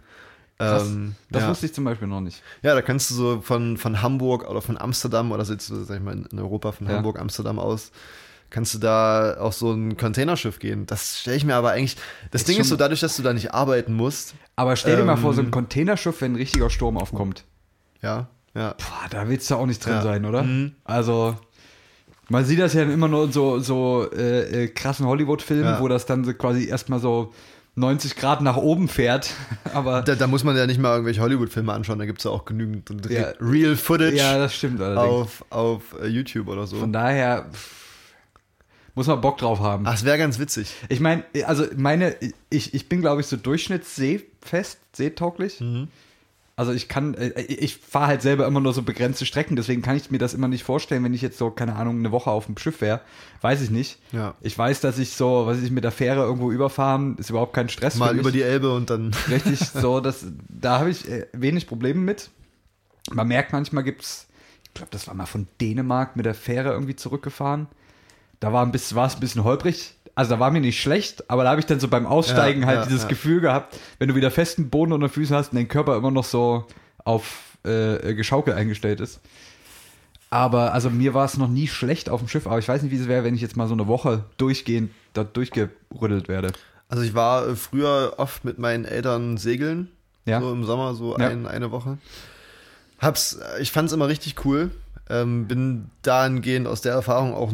[0.58, 1.48] Ähm, Das ja.
[1.48, 2.42] wusste ich zum Beispiel noch nicht.
[2.60, 5.96] Ja, da kannst du so von, von Hamburg oder von Amsterdam oder so jetzt, sag
[5.96, 6.86] ich mal, in Europa von.
[6.88, 7.90] Hamburg, Amsterdam aus,
[8.50, 10.86] kannst du da auf so ein Containerschiff gehen.
[10.86, 11.96] Das stelle ich mir aber eigentlich.
[12.30, 14.34] Das Ist Ding ist so, dadurch, dass du da nicht arbeiten musst.
[14.56, 17.44] Aber stell dir mal vor, so ein Ähm, Containerschiff, wenn ein richtiger Sturm aufkommt.
[18.02, 18.74] Ja, ja.
[18.78, 20.02] Boah, da willst du auch nicht drin Ja.
[20.02, 20.42] sein, oder?
[20.42, 20.72] Mhm.
[20.84, 21.36] Also,
[22.28, 25.80] man sieht das ja immer nur in so, so äh, äh, krassen Hollywood-Filmen, Ja.
[25.80, 27.32] wo das dann so quasi erstmal so
[27.76, 29.30] 90 Grad nach oben fährt.
[29.74, 32.30] Aber Da, da muss man ja nicht mal irgendwelche Hollywood-Filme anschauen, da gibt es ja
[32.32, 33.28] auch genügend Ja.
[33.40, 35.06] Real Footage ja, das stimmt allerdings.
[35.08, 36.76] auf, auf äh, YouTube oder so.
[36.78, 37.46] Von daher
[39.00, 39.86] muss man Bock drauf haben.
[39.86, 40.74] Ach, es wäre ganz witzig.
[40.90, 42.16] Ich meine, also meine,
[42.50, 45.58] ich, ich bin glaube ich so durchschnittsseefest, seetauglich.
[45.58, 45.88] Mhm.
[46.54, 49.96] Also ich kann, äh, ich fahre halt selber immer nur so begrenzte Strecken, deswegen kann
[49.96, 52.44] ich mir das immer nicht vorstellen, wenn ich jetzt so, keine Ahnung, eine Woche auf
[52.44, 53.00] dem Schiff wäre.
[53.40, 53.98] Weiß ich nicht.
[54.12, 54.34] Ja.
[54.42, 57.70] Ich weiß, dass ich so, was ich mit der Fähre irgendwo überfahren, ist überhaupt kein
[57.70, 59.12] Stress Mal über die Elbe und dann.
[59.30, 62.28] Richtig, so, das, da habe ich äh, wenig Probleme mit.
[63.10, 64.26] Man merkt, manchmal gibt's,
[64.64, 67.66] ich glaube, das war mal von Dänemark mit der Fähre irgendwie zurückgefahren.
[68.40, 69.94] Da war ein bisschen, war es ein bisschen holprig.
[70.14, 72.66] Also da war mir nicht schlecht, aber da habe ich dann so beim Aussteigen Ja,
[72.66, 73.08] halt ja, dieses ja.
[73.08, 76.24] Gefühl gehabt, wenn du wieder festen Boden unter Füßen hast und dein Körper immer noch
[76.24, 76.66] so
[77.04, 79.20] auf äh, Geschaukel eingestellt ist.
[80.30, 82.92] Aber also mir war es noch nie schlecht auf dem Schiff, aber ich weiß nicht,
[82.92, 86.52] wie es wäre, wenn ich jetzt mal so eine Woche durchgehend da durchgerüttelt werde.
[86.88, 89.88] Also ich war äh, früher oft mit meinen Eltern segeln.
[90.26, 90.40] Ja.
[90.40, 91.98] So im Sommer, so ein, eine Woche.
[92.98, 94.70] Hab's, äh, ich fand's immer richtig cool.
[95.10, 97.52] Ähm, bin dahingehend aus der Erfahrung auch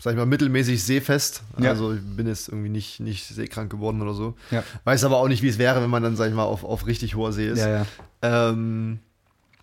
[0.00, 1.42] sag ich mal, mittelmäßig seefest.
[1.58, 1.70] Ja.
[1.70, 4.34] Also ich bin jetzt irgendwie nicht, nicht seekrank geworden oder so.
[4.50, 4.62] Ja.
[4.84, 6.86] Weiß aber auch nicht, wie es wäre, wenn man dann, sag ich mal, auf, auf
[6.86, 7.58] richtig hoher See ist.
[7.58, 7.84] Ja.
[8.22, 9.00] Ähm,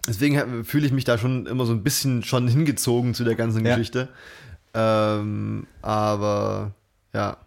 [0.08, 3.64] deswegen fühle ich mich da schon immer so ein bisschen schon hingezogen zu der ganzen.
[3.64, 4.10] Geschichte.
[4.74, 6.72] Ähm, aber
[7.14, 7.38] ja,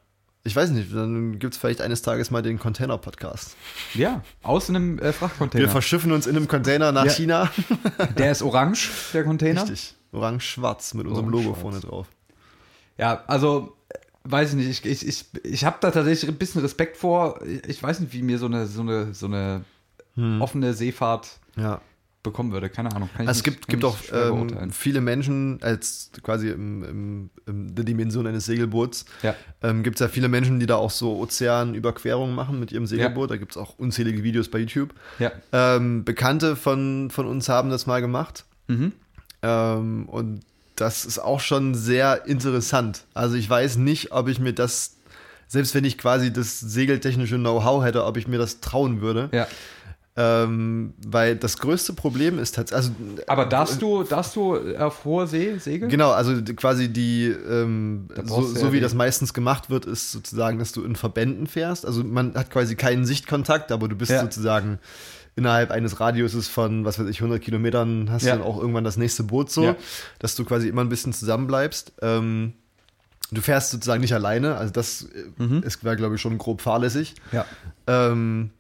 [0.49, 3.57] ich weiß nicht, dann gibt es vielleicht eines Tages mal den Container-Podcast.
[3.95, 5.69] Ja, aus einem äh, Wir Frachtcontainer.
[5.69, 7.13] verschiffen uns in einem Container nach Ja.
[7.13, 7.51] China.
[8.19, 9.63] Der ist orange, der Container.
[9.63, 9.95] Richtig.
[10.13, 11.61] Orange-schwarz mit unserem Logo Orange-schwarz.
[11.63, 12.07] vorne drauf.
[12.97, 16.61] Ja, also äh, weiß ich nicht, ich, ich, ich, ich habe da tatsächlich ein bisschen
[16.63, 17.41] Respekt vor.
[17.67, 19.65] Ich weiß nicht, wie mir so eine, so eine, so eine
[20.15, 20.43] Hm.
[20.43, 21.81] offene Seefahrt Ja.
[22.29, 22.69] Bekommen würde.
[22.69, 23.09] Keine Ahnung.
[23.19, 28.27] Also es gibt, gibt auch ähm, viele Menschen, als quasi im, im, in der Dimension
[28.27, 29.35] eines Segelboots, Ja.
[29.63, 33.31] ähm, gibt es ja viele Menschen, die da auch so Ozeanüberquerungen machen mit ihrem Segelboot.
[33.31, 34.95] Da gibt es auch unzählige Videos bei YouTube.
[35.19, 35.33] Ja.
[35.53, 38.45] Ähm, Bekannte von, von uns haben das mal gemacht.
[38.69, 38.93] Mhm.
[39.43, 40.41] Ähm, und
[40.77, 43.03] das ist auch schon sehr interessant.
[43.15, 44.97] Also ich weiß nicht, ob ich mir das,
[45.49, 49.29] selbst wenn ich quasi das segeltechnische Know-how hätte, ob ich mir das trauen würde.
[49.33, 49.47] Ja.
[50.21, 55.29] Ähm, weil das größte Problem ist tatsächlich, also Aber darfst du, darfst du auf hoher
[55.29, 55.89] See segeln?
[55.89, 60.59] Genau, also quasi die, ähm, so, so ja wie das meistens gemacht wird, ist sozusagen,
[60.59, 61.87] dass du in Verbänden fährst.
[61.87, 64.21] Also man hat quasi keinen Sichtkontakt, aber du bist Ja.
[64.23, 64.81] sozusagen
[65.37, 68.35] innerhalb eines Radiuses von, was weiß ich, 100 Kilometern hast Ja.
[68.35, 69.77] dann auch irgendwann das nächste Boot so,
[70.19, 71.93] dass du quasi immer ein bisschen zusammenbleibst.
[72.03, 72.55] Ähm,
[73.31, 75.63] du fährst sozusagen nicht alleine, also das äh, Mhm.
[75.63, 77.15] ist, wäre glaube ich schon grob fahrlässig.
[77.31, 77.45] Ja.
[77.87, 78.51] Ähm,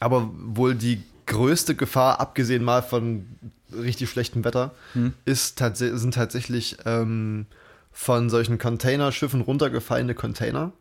[0.00, 3.26] aber wohl die größte Gefahr, abgesehen mal von
[3.72, 5.12] richtig schlechtem Wetter, Hm.
[5.24, 7.46] ist tats sind tatsächlich ähm,
[7.92, 10.72] von solchen Containerschiffen runtergefallene Container.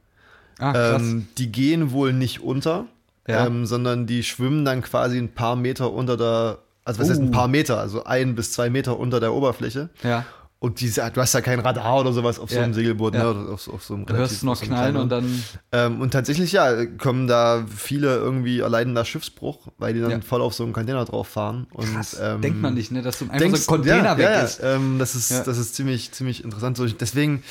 [0.59, 0.95] Ah.
[0.95, 2.85] Ähm, die gehen wohl nicht unter,
[3.27, 3.45] Ja.
[3.47, 7.29] ähm, sondern die schwimmen dann quasi ein paar Meter unter der, also was heißt ein
[7.29, 7.31] Uh.
[7.31, 9.89] paar Meter, also ein bis zwei Meter unter der Oberfläche.
[10.03, 10.25] ja.
[10.65, 12.63] Und diese, du hast ja kein Radar oder sowas auf so Ja.
[12.63, 13.23] einem Segelboot, Ja.
[13.23, 13.29] ne?
[13.29, 15.43] Oder auf, so- auf so einem Du hörst noch so knallen und dann.
[15.71, 20.21] Ähm, und tatsächlich, ja, kommen da viele irgendwie erleiden da Schiffsbruch, weil die dann Ja.
[20.21, 21.67] voll auf so einen Container drauf fahren.
[21.71, 22.17] Und, Krass.
[22.19, 23.03] ähm, denkt man nicht, ne?
[23.03, 24.61] Dass so einfach Denkst, so ein Container weg ja, ist.
[24.61, 26.77] Ja, ähm, das ist, das ist ziemlich, ziemlich interessant.
[26.77, 27.43] So, deswegen,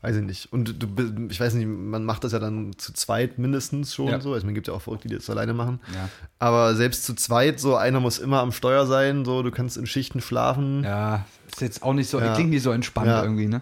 [0.00, 0.52] weiß ich nicht.
[0.52, 0.86] Und du,
[1.28, 4.20] ich weiß nicht, man macht das ja dann zu zweit mindestens schon Ja.
[4.20, 4.32] so.
[4.32, 5.80] Also man gibt ja auch verrückt, die das alleine machen.
[5.94, 6.08] Ja.
[6.38, 9.86] Aber selbst zu zweit, so einer muss immer am Steuer sein, so du kannst in
[9.86, 10.84] Schichten schlafen.
[10.84, 12.34] Ja, ist jetzt auch nicht so, Ja.
[12.34, 13.60] klingt nicht so entspannt irgendwie, ne?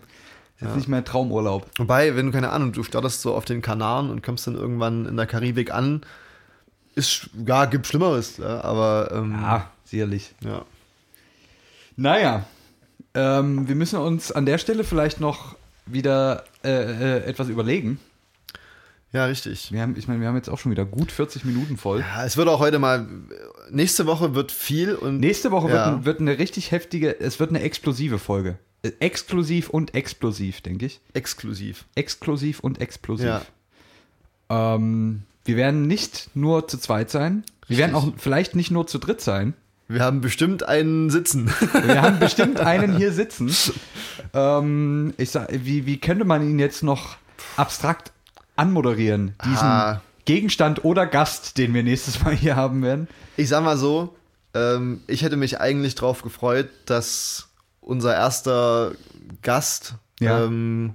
[0.59, 1.71] Ist jetzt nicht mehr Traumurlaub.
[1.79, 5.05] Wobei, wenn du keine Ahnung, du startest so auf den Kanaren und kommst dann irgendwann
[5.07, 6.01] in der Karibik an,
[6.95, 10.35] ist, ja, gibt Schlimmeres, aber ähm, Ja, sicherlich.
[10.43, 10.65] ja.
[11.97, 12.45] Naja,
[13.15, 15.57] ähm, wir müssen uns an der Stelle vielleicht noch
[15.87, 17.99] wieder äh, äh, etwas überlegen.
[19.13, 19.73] Ja, richtig.
[19.73, 22.01] Wir haben, ich meine, wir haben jetzt auch schon wieder gut 40 Minuten voll.
[22.01, 23.07] Ja, es wird auch heute mal,
[23.71, 25.95] nächste Woche wird viel und Nächste Woche wird, Ja.
[25.97, 28.59] ein, wird eine richtig heftige, es wird eine explosive Folge.
[28.83, 31.01] Äh, Exklusiv und explosiv, denke ich.
[31.15, 31.87] exklusiv.
[31.95, 33.27] Exklusiv und explosiv.
[33.27, 34.75] Ja.
[34.75, 37.45] Ähm, wir werden nicht nur zu zweit sein.
[37.69, 39.55] Wir werden auch vielleicht nicht nur zu dritt sein.
[39.89, 41.49] Wir haben bestimmt einen Sitzen.
[41.85, 43.55] Wir haben bestimmt einen hier sitzen.
[44.35, 47.17] Ähm, ich sag, wie, wie könnte man ihn jetzt noch
[47.57, 48.13] abstrakt
[48.57, 49.35] anmoderieren?
[49.45, 50.01] Diesen Ah.
[50.25, 53.07] Gegenstand oder Gast, den wir nächstes Mal hier haben werden.
[53.37, 54.17] Ich sag mal so,
[54.55, 57.49] ähm, ich hätte mich eigentlich drauf gefreut, dass
[57.81, 58.93] unser erster
[59.43, 60.45] Gast, Ja.
[60.45, 60.95] ähm,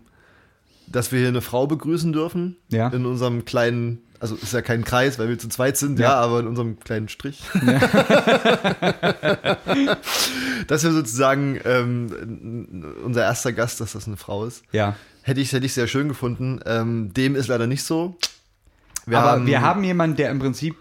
[0.87, 2.57] dass wir hier eine Frau begrüßen dürfen.
[2.67, 2.89] Ja.
[2.89, 6.11] In unserem kleinen, also ist ja kein Kreis, weil wir zu zweit sind, Ja.
[6.11, 7.41] ja, aber in unserem kleinen Strich.
[10.67, 14.63] dass wir sozusagen ähm, unser erster Gast, dass das eine Frau ist.
[14.71, 14.95] Ja.
[15.23, 16.59] Hätte ich, hätte ich sehr schön gefunden.
[16.65, 18.17] Ähm, dem ist leider nicht so.
[19.05, 20.75] Wir Aber wir haben jemanden, der im Prinzip.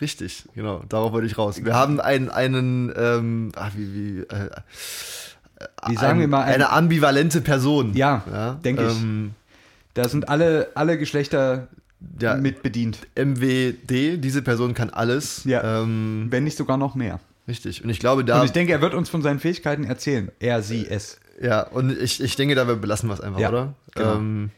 [0.00, 1.64] Richtig, genau, darauf wollte ich raus.
[1.64, 4.50] Wir haben einen, einen ähm, ach, wie, wie, äh,
[5.88, 7.94] Wie sagen ein, wir mal, ein- eine ambivalente Person.
[7.94, 8.96] Ja, denke ich.
[9.02, 9.32] ähm,
[9.94, 11.66] Da sind alle, alle Geschlechter
[12.20, 12.34] Ja.
[12.36, 12.98] mit bedient.
[13.16, 15.44] MWD, diese Person kann alles.
[15.44, 15.82] Ja.
[15.82, 17.20] Ähm, Wenn nicht sogar noch mehr.
[17.48, 17.82] richtig.
[17.82, 18.40] Und ich glaube, da.
[18.40, 20.30] Und ich denke, er wird uns von seinen Fähigkeiten erzählen.
[20.38, 21.18] Er, sie, es.
[21.40, 23.74] ja, und ich, ich denke, da belassen wir es einfach, Ja, oder?
[23.94, 24.14] genau.
[24.16, 24.50] Ähm,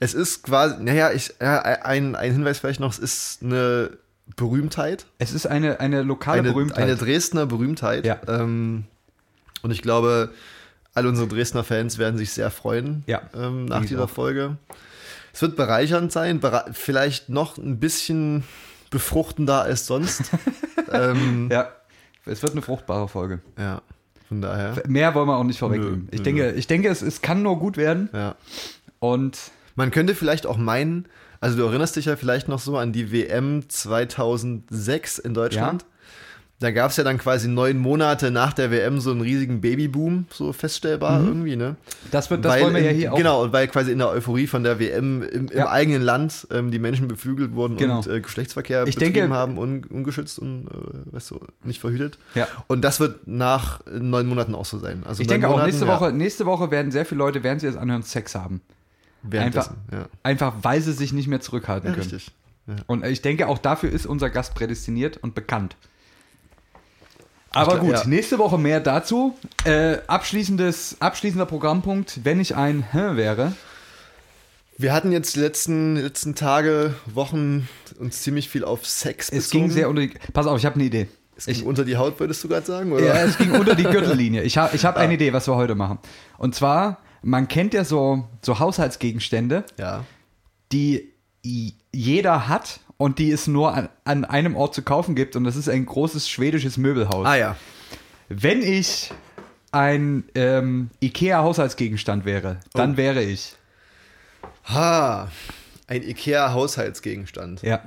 [0.00, 3.90] es ist quasi, naja, ich, ja, ein, ein Hinweis vielleicht noch, es ist eine
[4.36, 5.06] Berühmtheit.
[5.18, 6.82] Es ist eine, eine lokale eine, Berühmtheit.
[6.84, 8.04] Eine Dresdner Berühmtheit.
[8.04, 8.18] Ja.
[8.26, 8.84] Ähm,
[9.62, 10.30] und ich glaube,
[10.94, 14.10] alle unsere Dresdner Fans werden sich sehr freuen Ja, ähm, nach dieser auch.
[14.10, 14.56] Folge.
[15.34, 16.40] Es wird bereichernd sein,
[16.72, 18.44] vielleicht noch ein bisschen
[18.90, 20.22] befruchtender als sonst.
[20.92, 21.68] ähm, ja.
[22.24, 23.40] Es wird eine fruchtbare Folge.
[23.58, 23.82] ja,
[24.28, 24.80] von daher.
[24.86, 26.08] Mehr wollen wir auch nicht vorwegnehmen.
[26.12, 28.08] Ich nö, denke, ich denke es, es kann nur gut werden.
[28.12, 28.36] Ja.
[29.00, 31.06] Und Man könnte vielleicht auch meinen,
[31.40, 35.84] also du erinnerst dich ja vielleicht noch so an die WM 2006 in Deutschland.
[36.60, 40.26] Da gab es ja dann quasi neun Monate nach der WM so einen riesigen Babyboom,
[40.30, 41.74] so feststellbar irgendwie, ne?
[42.12, 43.16] Das, wird, das weil wollen wir ja in, hier auch.
[43.18, 45.68] Genau, und weil quasi in der Euphorie von der WM im, im Ja.
[45.70, 47.98] eigenen Land ähm, die Menschen beflügelt wurden Genau.
[47.98, 52.18] und äh, Geschlechtsverkehr Ich betrieben denke- haben, un, ungeschützt und äh, weißt du, nicht verhütet.
[52.36, 52.46] Ja.
[52.68, 55.02] Und das wird nach neun Monaten auch so sein.
[55.04, 57.60] Also Ich denke auch, Monaten, nächste ja, Woche, nächste Woche werden sehr viele Leute, während
[57.62, 58.60] sie das anhören, Sex haben.
[59.22, 60.06] währenddessen, ja.
[60.22, 62.08] Einfach, weil sie sich nicht mehr zurückhalten ja, können.
[62.10, 62.30] richtig.
[62.68, 62.76] Ja.
[62.86, 65.76] Und ich denke, auch dafür ist unser Gast prädestiniert und bekannt.
[67.54, 68.04] Aber glaub, gut, ja.
[68.06, 69.36] nächste Woche mehr dazu.
[69.64, 73.52] Äh, abschließendes, abschließender Programmpunkt, wenn ich ein Hä wäre.
[74.76, 79.70] Wir hatten jetzt die letzten, letzten Tage, Wochen uns ziemlich viel auf Sex Es ging
[79.70, 80.12] sehr unter die.
[80.32, 81.06] Pass auf, ich habe eine Idee.
[81.36, 82.90] es ging ich- unter die Haut, würdest du gerade sagen?
[82.92, 83.04] Oder?
[83.06, 84.42] Ja, es ging unter die Gürtellinie.
[84.42, 85.98] Ich habe ich hab eine Idee, was wir heute machen.
[86.38, 90.04] Und zwar, man kennt ja so, so Haushaltsgegenstände, ja.
[90.72, 91.12] die
[91.92, 95.36] jeder hat und die es nur an, an einem Ort zu kaufen gibt.
[95.36, 97.26] Und das ist ein großes schwedisches Möbelhaus.
[97.26, 97.56] Ah ja.
[98.30, 99.12] Wenn ich
[99.72, 102.96] ein ähm, IKEA-Haushaltsgegenstand wäre, dann Oh.
[102.96, 103.56] wäre ich.
[104.72, 105.28] Ha,
[105.86, 107.60] ein IKEA-Haushaltsgegenstand.
[107.62, 107.82] Ja.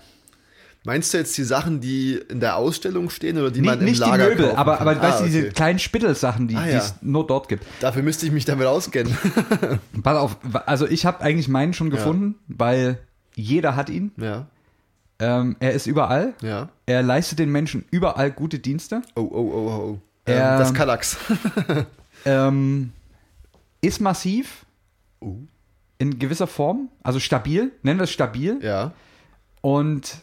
[0.83, 3.85] Meinst du jetzt die Sachen, die in der Ausstellung stehen oder die Nicht, man im
[3.85, 4.87] nicht die Lager Möbel, kaufen aber, kann?
[4.87, 5.49] aber weißt du, ah, diese okay.
[5.49, 6.77] kleinen Spittelsachen, die Ah, ja.
[6.77, 7.65] es nur dort gibt.
[7.79, 9.17] Dafür müsste ich mich damit auskennen.
[10.03, 10.37] Pass auf,
[10.67, 12.99] also ich habe eigentlich meinen schon gefunden, weil
[13.35, 14.11] jeder hat ihn.
[14.17, 14.45] ja,
[15.19, 16.33] Ähm, er ist überall.
[16.41, 16.69] ja.
[16.85, 19.01] Er leistet den Menschen überall gute Dienste.
[19.15, 19.99] Oh, oh, oh, oh.
[20.25, 21.17] Ähm, Ähm, das Kallax.
[22.25, 22.91] Ähm,
[23.81, 24.65] ist massiv
[25.21, 25.35] Oh.
[25.99, 28.59] in gewisser Form, also stabil, nennen wir es stabil.
[28.61, 28.91] ja.
[29.61, 30.17] Und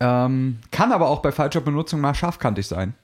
[0.00, 2.94] ähm, kann aber auch bei falscher Benutzung mal scharfkantig sein.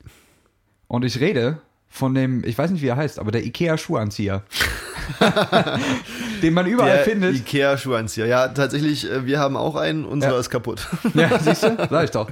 [0.88, 4.42] Und ich rede von dem, ich weiß nicht, wie er heißt, aber der IKEA-Schuhanzieher.
[6.42, 7.36] den man überall Der findet.
[7.36, 8.26] Ikea-Schuhanzieher.
[8.26, 10.40] Ja, tatsächlich, äh, wir haben auch einen, unserer Ja.
[10.40, 10.86] ist kaputt.
[11.14, 11.76] Ja, siehst du?
[11.90, 12.30] Sag ich doch.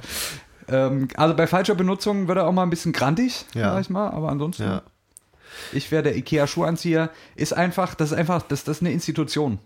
[0.67, 3.73] Ähm, also bei falscher Benutzung wird er auch mal ein bisschen grantig, Ja.
[3.73, 4.81] sag ich mal, aber ansonsten, ja.
[5.73, 9.59] ich wäre der IKEA-Schuhanzieher, ist einfach, das ist einfach, das, das ist eine Institution.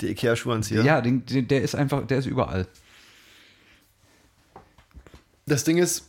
[0.00, 0.82] Die Ikea-Schuhanzieher.
[0.82, 2.66] Ja, den, den, der ist einfach, der ist überall.
[5.46, 6.06] Das Ding ist,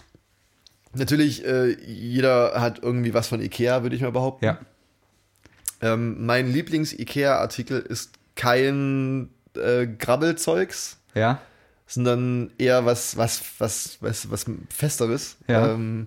[0.94, 4.46] natürlich, äh, jeder hat irgendwie was von Ikea, würde ich mal behaupten.
[4.46, 4.60] Ja.
[5.86, 11.40] Ähm, mein Lieblings-Ikea-Artikel ist kein äh, Grabbelzeugs, Ja.
[11.88, 15.38] sondern eher was, was, was, was, was Festeres.
[15.48, 15.74] Ja.
[15.74, 16.06] Ähm,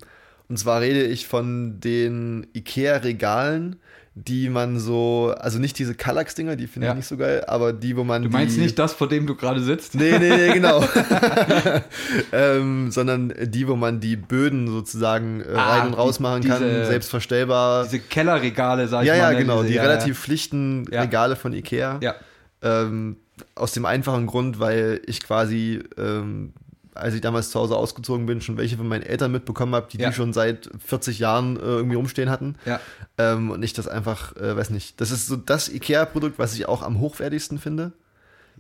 [0.49, 3.77] und zwar rede ich von den Ikea-Regalen,
[4.15, 6.93] die man so, also nicht diese Kallax-Dinger, die finde Ja.
[6.93, 8.23] ich nicht so geil, aber die, wo man.
[8.25, 9.95] Du meinst die, nicht das, vor dem du gerade sitzt?
[9.95, 10.83] Nee, nee, nee, genau.
[12.33, 16.63] ähm, sondern die, wo man die Böden sozusagen äh, Ah, rein und raus machen kann,
[16.63, 17.85] diese- selbst verstellbar.
[17.85, 19.21] Diese Kellerregale, sag ich ja, mal.
[19.21, 19.39] ja, ne?
[19.39, 21.03] genau, Diese, die ja, relativ schlichten Ja.
[21.03, 21.99] Regale von Ikea.
[22.03, 22.15] Ja.
[22.63, 23.17] Ähm,
[23.55, 26.53] aus dem einfachen Grund, weil ich quasi, ähm,
[26.99, 29.99] als ich damals zu Hause ausgezogen bin, schon welche von meinen Eltern mitbekommen habe, die
[29.99, 30.11] Ja.
[30.11, 32.57] die schon seit 40 Jahren äh, irgendwie rumstehen hatten.
[32.67, 32.81] Ja.
[33.19, 36.67] Ähm, und ich das einfach, äh, weiß nicht, das ist so das Ikea-Produkt, was ich
[36.67, 37.93] auch am hochwertigsten finde.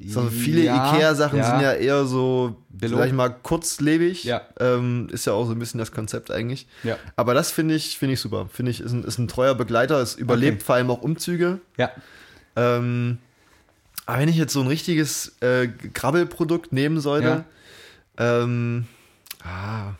[0.07, 4.30] So viele Ja, Ikea-Sachen sind ja eher so, sag ich mal, kurzlebig.
[4.61, 6.68] Ähm, ist ja auch so ein bisschen das Konzept eigentlich.
[7.16, 8.49] Aber das finde ich, finde ich super.
[8.53, 10.01] Finde ich, ist ein, ist ein treuer Begleiter.
[10.01, 10.64] Es überlebt Okay.
[10.64, 11.59] vor allem auch Umzüge.
[11.76, 11.91] Ja.
[12.55, 13.18] Ähm,
[14.07, 17.45] aber wenn ich jetzt so ein richtiges äh, Grabbelprodukt nehmen sollte,
[18.18, 18.86] ähm,
[19.44, 19.92] ah,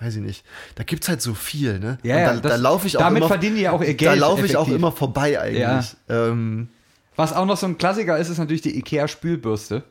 [0.00, 0.44] weiß ich nicht.
[0.74, 1.98] Da gibt es halt so viel, ne?
[2.02, 3.94] Ja, ja, da, das- da laufe ich auch damit immer, verdienen die ja auch ihr
[3.94, 5.96] Geld Da laufe ich auch immer vorbei eigentlich.
[6.08, 6.68] Ähm,
[7.16, 9.84] Was auch noch so ein Klassiker ist, ist natürlich die IKEA-Spülbürste.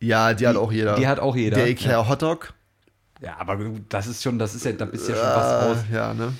[0.00, 0.96] ja, die, hat auch jeder.
[0.96, 1.56] die hat auch jeder.
[1.56, 2.52] Der Ikea Hotdog.
[3.20, 3.56] Ja, aber
[3.88, 5.76] das ist schon, das ist ja, da bist ja schon was Ah, raus.
[5.92, 6.32] ja, ne?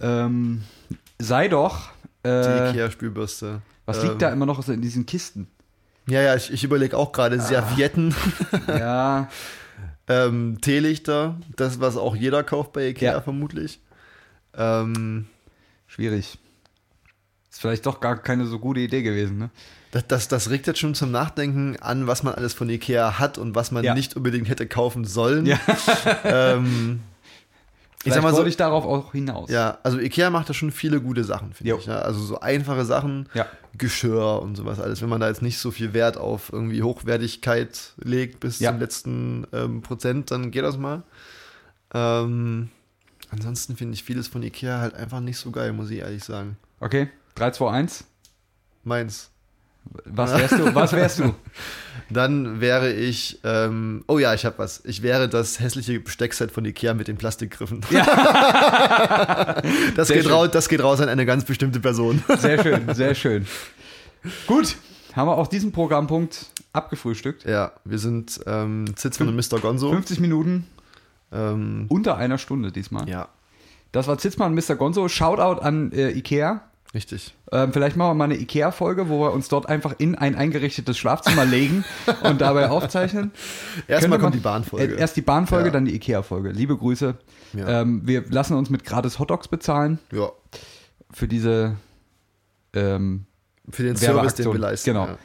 [0.00, 0.62] Ähm,
[1.18, 1.90] sei doch,
[2.24, 3.60] Die äh, Ikea Spülbürste.
[3.84, 5.46] was ähm, liegt da immer noch in diesen Kisten?
[6.08, 7.40] Ja, ja, ich, ich überlege auch gerade Ah.
[7.40, 8.12] Servietten,
[8.66, 9.28] Ja,
[10.08, 13.20] ähm, Teelichter, das, was auch jeder kauft bei Ikea Ja.
[13.20, 13.80] vermutlich.
[14.56, 15.26] Ähm,
[15.86, 16.38] schwierig.
[17.50, 19.50] Ist vielleicht doch gar keine so gute Idee gewesen, ne?
[19.90, 23.36] das, das, das regt jetzt schon zum Nachdenken an, was man alles von Ikea hat
[23.36, 23.94] und was man Ja.
[23.94, 25.44] nicht unbedingt hätte kaufen sollen.
[25.46, 25.58] Ja.
[26.24, 27.00] Ähm,
[28.04, 29.48] ich Vielleicht sag mal so, wollte ich darauf auch hinaus.
[29.50, 31.86] ja, also Ikea macht da schon viele gute Sachen, finde ich.
[31.86, 32.00] Ja?
[32.00, 33.46] Also so einfache Sachen, Ja.
[33.78, 35.00] Geschirr und sowas alles.
[35.02, 38.70] Wenn man da jetzt nicht so viel Wert auf irgendwie Hochwertigkeit legt bis Ja.
[38.70, 41.04] zum letzten ähm, Prozent, dann geht das mal.
[41.94, 42.68] Ähm,
[43.30, 46.56] ansonsten finde ich vieles von Ikea halt einfach nicht so geil, muss ich ehrlich sagen.
[46.80, 48.04] Okay, 3, 2, 1.
[48.84, 49.30] Meins.
[50.04, 50.74] Was wärst du?
[50.74, 51.34] Was wärst du?
[52.10, 54.82] Dann wäre ich, ähm, oh ja, ich habe was.
[54.84, 57.80] Ich wäre das hässliche Besteckset von Ikea mit den Plastikgriffen.
[59.96, 60.32] das, Sehr geht schön.
[60.32, 62.22] raus, das geht raus an eine ganz bestimmte Person.
[62.38, 63.46] Sehr schön, sehr schön.
[64.46, 64.76] Gut,
[65.14, 67.44] haben wir auch diesen Programmpunkt abgefrühstückt.
[67.44, 69.58] ja, wir sind ähm, Zitzmann und Mr.
[69.60, 69.90] Gonzo.
[69.90, 70.66] 50 Minuten.
[71.32, 73.08] Ähm, Unter einer Stunde diesmal.
[73.08, 73.28] ja,
[73.92, 74.76] Das war Zitzmann und Mr.
[74.76, 75.08] Gonzo.
[75.08, 76.62] Shoutout an äh, Ikea.
[76.94, 77.34] Richtig.
[77.50, 80.96] Ähm, vielleicht machen wir mal eine Ikea-Folge, wo wir uns dort einfach in ein eingerichtetes
[80.98, 81.84] Schlafzimmer legen
[82.24, 83.32] und dabei aufzeichnen.
[83.88, 84.94] Erstmal kommt die Bahnfolge.
[84.96, 85.72] Äh, Erst die Bahnfolge, Ja.
[85.72, 86.50] dann die Ikea-Folge.
[86.50, 87.16] Liebe Grüße.
[87.54, 87.82] Ja.
[87.82, 90.30] Ähm, wir lassen uns mit gratis Hotdogs bezahlen ja,
[91.10, 91.76] für diese
[92.74, 93.26] ähm,
[93.70, 94.90] für den Service, den wir leisten.
[94.90, 95.06] Genau.
[95.06, 95.18] Ja.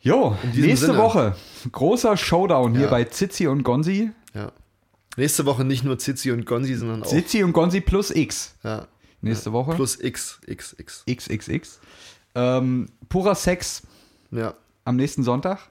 [0.00, 0.98] Jo, nächste Sinne.
[0.98, 1.34] Woche
[1.72, 4.10] großer Showdown hier bei Zizi und Gonzi.
[4.34, 4.52] Ja.
[5.16, 8.54] Nächste Woche nicht nur Zizi und Gonzi, sondern auch Zizi und Gonzi plus X.
[8.62, 8.86] ja,
[9.20, 9.74] Nächste Woche.
[9.74, 11.04] plus X, X, X.
[11.10, 11.80] XXX.
[12.34, 13.82] Ähm, purer Sex
[14.30, 14.54] Ja,
[14.84, 15.70] am nächsten Sonntag.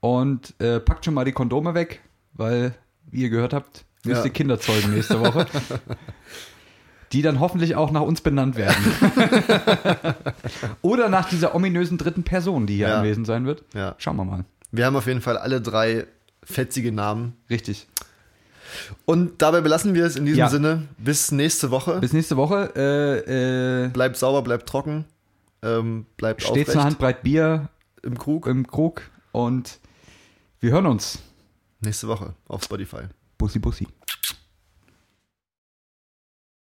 [0.00, 2.00] Und äh, packt schon mal die Kondome weg,
[2.32, 2.74] weil,
[3.10, 4.24] wie ihr gehört habt, müsst Ja.
[4.26, 5.46] ihr Kinder zeugen nächste Woche.
[7.12, 8.76] die dann hoffentlich auch nach uns benannt werden.
[10.82, 12.98] Oder nach dieser ominösen dritten Person, die hier Ja.
[12.98, 13.64] anwesend sein wird.
[13.74, 13.94] ja.
[13.98, 14.44] Schauen wir mal.
[14.72, 16.06] Wir haben auf jeden Fall alle drei
[16.44, 17.36] fetzige Namen.
[17.50, 17.88] Richtig.
[19.04, 20.48] Und dabei belassen wir es in diesem Ja.
[20.48, 20.88] Sinne.
[20.98, 21.98] Bis nächste Woche.
[22.00, 22.72] Bis nächste Woche.
[22.76, 25.04] Äh, äh, bleibt sauber, bleibt trocken.
[25.62, 27.68] Ähm, bleibt stets aufrecht eine Handbreit Bier
[28.02, 28.46] im Krug.
[28.46, 29.02] im Krug
[29.32, 29.78] und
[30.60, 31.18] wir hören uns.
[31.80, 33.02] Nächste Woche auf Spotify.
[33.38, 33.86] Bussi, Bussi.